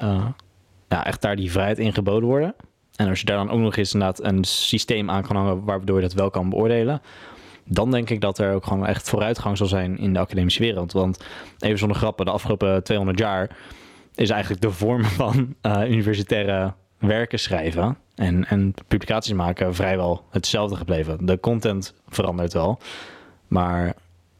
ja, 0.92 1.04
echt 1.06 1.22
daar 1.22 1.36
die 1.36 1.50
vrijheid 1.50 1.78
in 1.78 1.92
geboden 1.92 2.28
worden. 2.28 2.54
En 2.96 3.08
als 3.08 3.20
je 3.20 3.26
daar 3.26 3.36
dan 3.36 3.50
ook 3.50 3.60
nog 3.60 3.76
eens 3.76 3.92
inderdaad 3.92 4.24
een 4.24 4.44
systeem 4.44 5.10
aan 5.10 5.22
kan 5.22 5.36
hangen 5.36 5.64
waardoor 5.64 5.96
je 5.96 6.02
dat 6.02 6.12
wel 6.12 6.30
kan 6.30 6.48
beoordelen, 6.48 7.02
dan 7.64 7.90
denk 7.90 8.10
ik 8.10 8.20
dat 8.20 8.38
er 8.38 8.54
ook 8.54 8.66
gewoon 8.66 8.86
echt 8.86 9.08
vooruitgang 9.08 9.56
zal 9.56 9.66
zijn 9.66 9.98
in 9.98 10.12
de 10.12 10.18
academische 10.18 10.62
wereld. 10.62 10.92
Want 10.92 11.24
even 11.58 11.78
zonder 11.78 11.96
grappen, 11.96 12.24
de 12.24 12.30
afgelopen 12.30 12.84
200 12.84 13.18
jaar 13.18 13.56
is 14.14 14.30
eigenlijk 14.30 14.62
de 14.62 14.70
vorm 14.70 15.04
van 15.22 15.54
uh, 15.62 15.90
universitaire 15.90 16.74
werken 16.98 17.38
schrijven 17.38 17.96
en, 18.14 18.44
en 18.44 18.74
publicaties 18.88 19.32
maken 19.32 19.74
vrijwel 19.74 20.24
hetzelfde 20.30 20.76
gebleven. 20.76 21.26
De 21.26 21.40
content 21.40 21.94
verandert 22.08 22.52
wel, 22.52 22.78
maar 23.48 23.94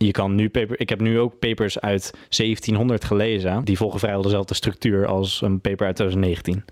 je 0.06 0.12
kan 0.12 0.34
nu 0.34 0.48
paper. 0.48 0.80
Ik 0.80 0.88
heb 0.88 1.00
nu 1.00 1.20
ook 1.20 1.38
papers 1.38 1.80
uit 1.80 2.10
1700 2.28 3.04
gelezen. 3.04 3.64
Die 3.64 3.76
volgen 3.76 3.98
vrijwel 3.98 4.22
dezelfde 4.22 4.54
structuur 4.54 5.06
als 5.06 5.40
een 5.42 5.60
paper 5.60 5.86
uit 5.86 5.96
2019. 5.96 6.64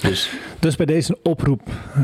Dus 0.00 0.30
Dus 0.60 0.76
bij 0.76 0.86
deze 0.86 1.12
een 1.12 1.30
oproep 1.30 1.60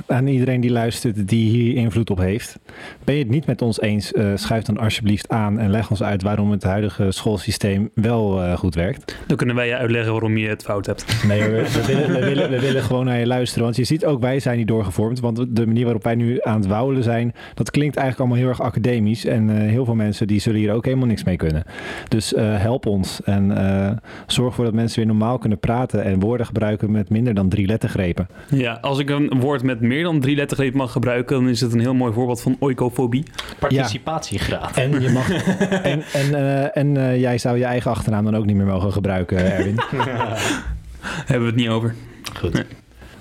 aan 0.07 0.27
iedereen 0.27 0.61
die 0.61 0.71
luistert, 0.71 1.29
die 1.29 1.51
hier 1.51 1.75
invloed 1.75 2.11
op 2.11 2.19
heeft. 2.19 2.59
Ben 3.05 3.15
je 3.15 3.23
het 3.23 3.31
niet 3.31 3.47
met 3.47 3.63
ons 3.63 3.81
eens, 3.81 4.13
eh, 4.13 4.27
schuif 4.35 4.63
dan 4.63 4.79
alsjeblieft 4.79 5.29
aan 5.29 5.59
en 5.59 5.71
leg 5.71 5.91
ons 5.91 6.03
uit 6.03 6.23
waarom 6.23 6.51
het 6.51 6.63
huidige 6.63 7.11
schoolsysteem 7.11 7.91
wel 7.95 8.43
eh, 8.43 8.57
goed 8.57 8.75
werkt. 8.75 9.17
Dan 9.27 9.37
kunnen 9.37 9.57
wij 9.57 9.67
je 9.67 9.77
uitleggen 9.77 10.13
waarom 10.13 10.37
je 10.37 10.49
het 10.49 10.63
fout 10.63 10.87
hebt. 10.87 11.25
Nee, 11.27 11.41
we, 11.41 11.49
we 11.49 11.85
willen, 11.87 12.13
we, 12.13 12.25
willen, 12.27 12.51
we 12.51 12.61
willen 12.61 12.83
gewoon 12.83 13.05
naar 13.05 13.19
je 13.19 13.27
luisteren. 13.27 13.65
Want 13.65 13.77
je 13.77 13.85
ziet 13.85 14.05
ook, 14.05 14.21
wij 14.21 14.41
zijn 14.41 14.59
niet 14.59 14.69
doorgevormd. 14.69 15.21
Want 15.21 15.57
de 15.57 15.67
manier 15.67 15.85
waarop 15.85 16.05
wij 16.05 16.15
nu 16.15 16.39
aan 16.43 16.61
het 16.61 16.67
wouwen 16.67 17.03
zijn, 17.03 17.35
dat 17.55 17.71
klinkt 17.71 17.97
eigenlijk 17.97 18.19
allemaal 18.19 18.49
heel 18.49 18.59
erg 18.59 18.69
academisch. 18.69 19.25
En 19.25 19.51
eh, 19.51 19.57
heel 19.57 19.85
veel 19.85 19.95
mensen 19.95 20.27
die 20.27 20.41
zullen 20.41 20.61
hier 20.61 20.73
ook 20.73 20.85
helemaal 20.85 21.07
niks 21.07 21.25
mee 21.25 21.37
kunnen. 21.37 21.63
Dus 22.09 22.35
eh, 22.35 22.59
help 22.59 22.87
ons 22.87 23.23
en 23.23 23.57
eh, 23.57 23.97
zorg 24.27 24.49
ervoor 24.49 24.65
dat 24.65 24.75
mensen 24.75 24.99
weer 24.99 25.09
normaal 25.09 25.39
kunnen 25.39 25.59
praten 25.59 26.05
en 26.05 26.21
woorden 26.21 26.47
gebruiken 26.47 26.91
met 26.91 27.09
minder 27.09 27.35
dan 27.35 27.49
drie 27.49 27.67
lettergrepen. 27.87 28.29
Ja, 28.51 28.79
als 28.81 28.99
ik 28.99 29.11
een 29.11 29.40
woord 29.40 29.62
met 29.62 29.81
meer 29.81 30.03
dan 30.03 30.20
drie 30.20 30.37
lettergrepen 30.37 30.77
mag 30.79 30.92
gebruiken, 30.92 31.37
dan 31.37 31.49
is 31.49 31.61
het 31.61 31.72
een 31.72 31.81
heel 31.81 31.94
mooi 31.94 32.12
voorbeeld 32.12 32.40
van 32.40 32.57
oikofobie. 32.59 33.25
participatiegraad. 33.59 34.77
En, 34.77 35.01
je 35.01 35.11
mag, 35.11 35.31
en, 35.92 36.03
en, 36.12 36.35
eh, 36.35 36.77
en 36.77 36.96
eh, 36.96 37.20
jij 37.20 37.38
zou 37.38 37.59
je 37.59 37.64
eigen 37.64 37.90
achternaam 37.90 38.25
dan 38.25 38.37
ook 38.37 38.46
niet 38.46 38.57
meer 38.57 38.66
mogen 38.66 38.92
gebruiken, 38.92 39.53
Erwin. 39.53 39.81
Hebben 41.27 41.40
we 41.40 41.46
het 41.46 41.55
niet 41.57 41.68
over. 41.68 41.94
Goed. 42.38 42.53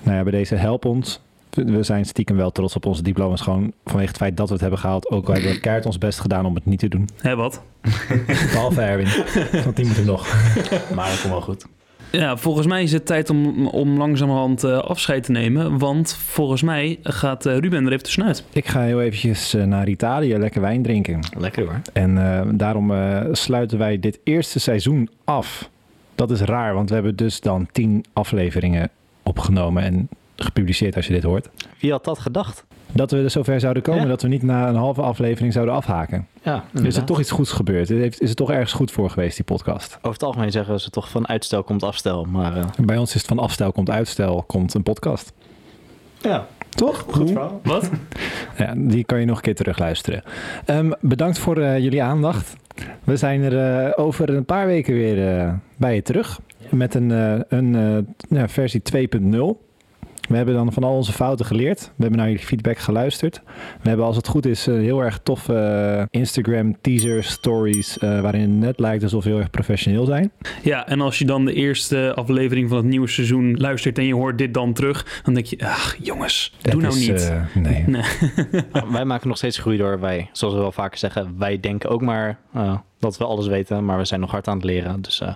nou 0.02 0.16
ja, 0.16 0.22
bij 0.22 0.32
deze 0.32 0.54
help 0.54 0.84
ons. 0.84 1.20
We- 1.50 1.82
zijn 1.82 2.04
stiekem 2.04 2.36
wel 2.36 2.50
trots 2.52 2.74
op 2.76 2.86
onze 2.86 3.02
diploma's. 3.02 3.40
Gewoon 3.40 3.72
vanwege 3.84 4.08
het 4.08 4.16
feit 4.16 4.36
dat 4.36 4.46
we 4.46 4.52
het 4.52 4.60
hebben 4.62 4.80
gehaald. 4.80 5.10
Ook 5.10 5.26
al 5.28 5.34
hebben 5.34 5.52
we 5.52 5.60
keihard 5.60 5.86
ons 5.86 5.98
best 5.98 6.20
gedaan 6.20 6.46
om 6.46 6.54
het 6.54 6.66
niet 6.66 6.78
te 6.78 6.88
doen. 6.88 7.08
Hé, 7.20 7.36
wat? 7.36 7.62
Behalve 8.52 8.80
Erwin. 8.80 9.06
Want 9.64 9.76
die 9.76 9.86
moet 9.86 9.96
er 9.96 10.04
nog. 10.04 10.26
Maar 10.94 11.08
dat 11.08 11.20
komt 11.20 11.32
wel 11.32 11.40
goed. 11.40 11.66
Ja, 12.10 12.36
volgens 12.36 12.66
mij 12.66 12.82
is 12.82 12.92
het 12.92 13.06
tijd 13.06 13.30
om, 13.30 13.66
om 13.66 13.96
langzamerhand 13.96 14.64
eh, 14.64 14.78
afscheid 14.78 15.22
te 15.24 15.30
nemen. 15.32 15.78
Want 15.78 16.14
volgens 16.14 16.62
mij 16.62 16.98
gaat 17.02 17.46
eh, 17.46 17.58
Ruben 17.58 17.86
er 17.86 17.92
even 17.92 18.04
tussenuit. 18.04 18.44
Ik 18.52 18.66
ga 18.66 18.80
heel 18.82 19.00
eventjes 19.00 19.54
eh, 19.54 19.64
naar 19.64 19.88
Italië 19.88 20.38
lekker 20.38 20.60
wijn 20.60 20.82
drinken. 20.82 21.20
Lekker 21.38 21.64
hoor. 21.64 21.80
En 21.92 22.18
eh, 22.18 22.48
daarom 22.52 22.92
eh, 22.92 23.20
sluiten 23.32 23.78
wij 23.78 24.00
dit 24.00 24.18
eerste 24.24 24.60
seizoen 24.60 25.08
af. 25.24 25.70
Dat 26.14 26.30
is 26.30 26.40
raar, 26.40 26.74
want 26.74 26.88
we 26.88 26.94
hebben 26.94 27.16
dus 27.16 27.40
dan 27.40 27.68
tien 27.72 28.04
afleveringen 28.12 28.90
opgenomen 29.22 29.82
en 29.82 30.08
gepubliceerd 30.36 30.96
als 30.96 31.06
je 31.06 31.12
dit 31.12 31.22
hoort. 31.22 31.48
Wie 31.78 31.90
had 31.90 32.04
dat 32.04 32.18
gedacht? 32.18 32.64
Dat 32.96 33.10
we 33.10 33.22
er 33.22 33.30
zover 33.30 33.60
zouden 33.60 33.82
komen 33.82 34.02
Ja. 34.02 34.08
dat 34.08 34.22
we 34.22 34.28
niet 34.28 34.42
na 34.42 34.68
een 34.68 34.74
halve 34.74 35.02
aflevering 35.02 35.52
zouden 35.52 35.74
afhaken. 35.74 36.26
Ja, 36.42 36.64
Is 36.82 36.96
er 36.96 37.04
toch 37.04 37.20
iets 37.20 37.30
goeds 37.30 37.52
gebeurd? 37.52 37.90
Is 37.90 38.28
er 38.30 38.34
toch 38.34 38.50
ergens 38.50 38.72
goed 38.72 38.90
voor 38.90 39.10
geweest, 39.10 39.36
die 39.36 39.44
podcast? 39.44 39.94
Over 39.96 40.10
het 40.12 40.22
algemeen 40.22 40.50
zeggen 40.50 40.80
ze 40.80 40.90
toch 40.90 41.10
van 41.10 41.28
uitstel 41.28 41.62
komt 41.62 41.82
afstel. 41.82 42.24
Maar 42.24 42.56
eh, 42.56 42.64
Bij 42.82 42.96
ons 42.96 43.08
is 43.14 43.20
het 43.20 43.26
van 43.26 43.38
afstel 43.38 43.72
komt 43.72 43.90
uitstel, 43.90 44.44
komt 44.46 44.74
een 44.74 44.82
podcast. 44.82 45.32
ja, 46.20 46.46
Toch? 46.68 47.04
goed 47.10 47.30
verhaal. 47.30 47.60
Wat? 47.62 47.90
Ja, 48.58 48.74
die 48.76 49.04
kan 49.04 49.20
je 49.20 49.26
nog 49.26 49.36
een 49.36 49.42
keer 49.42 49.54
terugluisteren. 49.54 50.22
Ehm, 50.64 50.90
bedankt 51.00 51.38
voor 51.38 51.58
eh, 51.58 51.78
jullie 51.78 52.02
aandacht. 52.02 52.56
We 53.04 53.16
zijn 53.16 53.42
er 53.42 53.84
eh, 53.86 54.04
over 54.04 54.28
een 54.30 54.44
paar 54.44 54.66
weken 54.66 54.94
weer 54.94 55.58
bij 55.76 55.94
je 55.94 56.02
terug. 56.02 56.40
Met 56.70 56.94
een, 56.94 57.10
een 57.48 58.48
versie 58.48 58.82
2.0. 58.82 59.65
We 60.28 60.36
hebben 60.36 60.54
dan 60.54 60.72
van 60.72 60.84
al 60.84 60.94
onze 60.94 61.12
fouten 61.12 61.46
geleerd. 61.46 61.80
We 61.80 62.02
hebben 62.02 62.18
naar 62.18 62.28
jullie 62.28 62.44
feedback 62.44 62.78
geluisterd. 62.78 63.42
We 63.82 63.88
hebben 63.88 64.06
als 64.06 64.16
het 64.16 64.28
goed 64.28 64.46
is 64.46 64.66
eh, 64.66 64.74
heel 64.74 65.00
erg 65.00 65.18
toffe 65.22 65.54
eh, 66.10 66.20
Instagram 66.20 66.76
teaser 66.80 67.24
stories. 67.24 67.98
eh, 67.98 68.20
waarin 68.20 68.40
het 68.40 68.50
net 68.50 68.78
lijkt 68.80 69.02
alsof 69.02 69.24
we 69.24 69.30
heel 69.30 69.38
erg 69.38 69.50
professioneel 69.50 70.04
zijn. 70.04 70.32
Ja, 70.62 70.86
en 70.88 71.00
als 71.00 71.18
je 71.18 71.24
dan 71.24 71.44
de 71.44 71.52
eerste 71.52 72.12
aflevering 72.14 72.68
van 72.68 72.76
het 72.76 72.86
nieuwe 72.86 73.08
seizoen 73.08 73.56
luistert 73.56 73.98
en 73.98 74.04
je 74.06 74.14
hoort 74.14 74.38
dit 74.38 74.54
dan 74.54 74.72
terug, 74.72 75.20
dan 75.24 75.34
denk 75.34 75.46
je, 75.46 75.58
ach 75.64 75.96
jongens, 76.02 76.54
doe 76.62 76.80
nou 76.80 76.96
is, 76.96 77.08
niet. 77.08 77.32
nee. 77.54 77.84
Nee. 77.86 78.02
wij 78.92 79.04
maken 79.04 79.28
nog 79.28 79.36
steeds 79.36 79.58
groei 79.58 79.76
door. 79.76 80.00
Wij, 80.00 80.28
zoals 80.32 80.54
we 80.54 80.60
wel 80.60 80.72
vaker 80.72 80.98
zeggen, 80.98 81.34
wij 81.38 81.60
denken 81.60 81.90
ook 81.90 82.02
maar 82.02 82.38
eh, 82.52 82.78
dat 82.98 83.18
we 83.18 83.24
alles 83.24 83.46
weten. 83.46 83.84
Maar 83.84 83.98
we 83.98 84.04
zijn 84.04 84.20
nog 84.20 84.30
hard 84.30 84.48
aan 84.48 84.56
het 84.56 84.64
leren. 84.64 85.02
Dus 85.02 85.20
eh, 85.20 85.34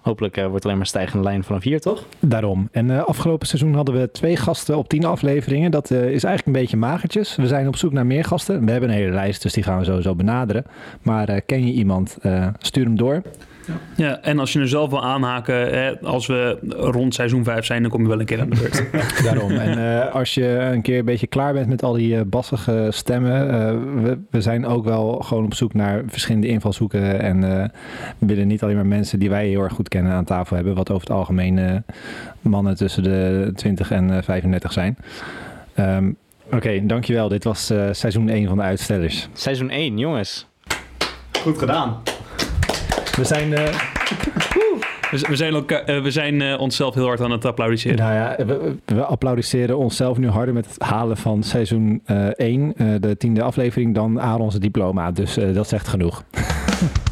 hopelijk 0.00 0.36
eh, 0.36 0.46
wordt 0.46 0.64
alleen 0.64 0.76
maar 0.76 0.86
stijgende 0.86 1.24
lijn 1.24 1.44
vanaf 1.44 1.62
hier, 1.62 1.80
toch? 1.80 2.04
Daarom. 2.20 2.68
En 2.72 2.90
eh, 2.90 3.04
afgelopen 3.04 3.46
seizoen 3.46 3.74
hadden 3.74 4.00
we 4.00 4.10
twee 4.10 4.36
gasten 4.36 4.76
op 4.76 4.88
tien 4.88 5.04
afleveringen. 5.04 5.70
Dat 5.70 5.90
eh, 5.90 5.98
is 5.98 6.24
eigenlijk 6.24 6.46
een 6.46 6.62
beetje 6.62 6.76
magertjes. 6.76 7.36
We 7.36 7.46
zijn 7.46 7.68
op 7.68 7.76
zoek 7.76 7.92
naar 7.92 8.06
meer 8.06 8.24
gasten. 8.24 8.64
We 8.64 8.70
hebben 8.70 8.88
een 8.90 8.94
hele 8.96 9.12
lijst, 9.12 9.42
dus 9.42 9.52
die 9.52 9.62
gaan 9.62 9.78
we 9.78 9.84
sowieso 9.84 10.14
benaderen. 10.14 10.64
Maar 11.02 11.40
ken 11.40 11.66
je 11.66 11.72
iemand, 11.72 12.16
stuur 12.58 12.84
hem 12.84 12.96
door. 12.96 13.22
Ja, 13.96 14.20
en 14.20 14.38
als 14.38 14.52
je 14.52 14.58
er 14.60 14.68
zelf 14.68 14.90
wil 14.90 15.02
aanhaken, 15.04 15.54
hè, 15.54 16.00
als 16.00 16.26
we 16.26 16.58
rond 16.76 17.14
seizoen 17.14 17.44
5 17.44 17.64
zijn, 17.64 17.82
dan 17.82 17.90
kom 17.90 18.02
je 18.02 18.08
wel 18.08 18.20
een 18.20 18.26
keer 18.26 18.40
aan 18.40 18.50
de 18.50 18.56
beurt. 18.56 18.84
Daarom. 19.24 19.50
En 19.50 20.02
eh, 20.04 20.14
als 20.14 20.34
je 20.34 20.46
een 20.48 20.82
keer 20.82 20.98
een 20.98 21.04
beetje 21.04 21.26
klaar 21.26 21.52
bent 21.52 21.68
met 21.68 21.82
al 21.82 21.92
die 21.92 22.16
eh, 22.16 22.20
bassige 22.26 22.86
stemmen. 22.90 23.50
eh, 23.50 24.02
we, 24.02 24.18
we 24.30 24.40
zijn 24.40 24.66
ook 24.66 24.84
wel 24.84 25.12
gewoon 25.12 25.44
op 25.44 25.54
zoek 25.54 25.74
naar 25.74 26.02
verschillende 26.06 26.46
invalshoeken. 26.46 27.20
En 27.20 27.44
eh, 27.62 27.68
we 28.18 28.26
willen 28.26 28.46
niet 28.46 28.62
alleen 28.62 28.76
maar 28.76 28.86
mensen 28.86 29.18
die 29.18 29.30
wij 29.30 29.46
heel 29.48 29.62
erg 29.62 29.72
goed 29.72 29.88
kennen 29.88 30.12
aan 30.12 30.24
tafel 30.24 30.56
hebben. 30.56 30.74
Wat 30.74 30.90
over 30.90 31.08
het 31.08 31.16
algemeen 31.16 31.58
eh, 31.58 31.74
mannen 32.40 32.76
tussen 32.76 33.02
de 33.02 33.52
20 33.54 33.90
en 33.90 34.10
eh, 34.16 34.22
35 34.22 34.72
zijn. 34.72 34.96
Ehm, 35.74 36.10
Oké, 36.52 36.86
dankjewel. 36.86 37.28
Dit 37.28 37.44
was 37.44 37.70
eh, 37.70 37.84
seizoen 37.90 38.28
1 38.28 38.48
van 38.48 38.56
de 38.56 38.62
Uitstellers. 38.62 39.28
Seizoen 39.32 39.70
1, 39.70 39.98
jongens. 39.98 40.46
Goed 41.42 41.58
gedaan. 41.58 41.96
We 43.16 43.24
zijn, 43.24 43.54
eh, 43.54 43.74
We, 45.10 45.36
zijn, 45.36 45.54
elkaar, 45.54 45.82
eh, 45.84 46.02
we 46.02 46.10
zijn 46.10 46.42
eh, 46.42 46.60
onszelf 46.60 46.94
heel 46.94 47.06
hard 47.06 47.20
aan 47.20 47.30
het 47.30 47.44
applaudisseren. 47.44 47.96
nou 47.96 48.14
ja, 48.14 48.46
we, 48.46 48.76
we 48.84 49.04
applaudisseren 49.04 49.78
onszelf 49.78 50.18
nu 50.18 50.28
harder 50.28 50.54
met 50.54 50.66
het 50.66 50.82
halen 50.82 51.16
van 51.16 51.42
seizoen 51.42 52.00
eh 52.04 52.26
1, 52.26 52.74
de 53.00 53.16
tiende 53.16 53.42
aflevering, 53.42 53.94
dan 53.94 54.20
Aaron's 54.20 54.54
diploma. 54.54 55.10
Dus 55.10 55.36
eh, 55.36 55.54
dat 55.54 55.68
zegt 55.68 55.88
genoeg. 55.88 56.22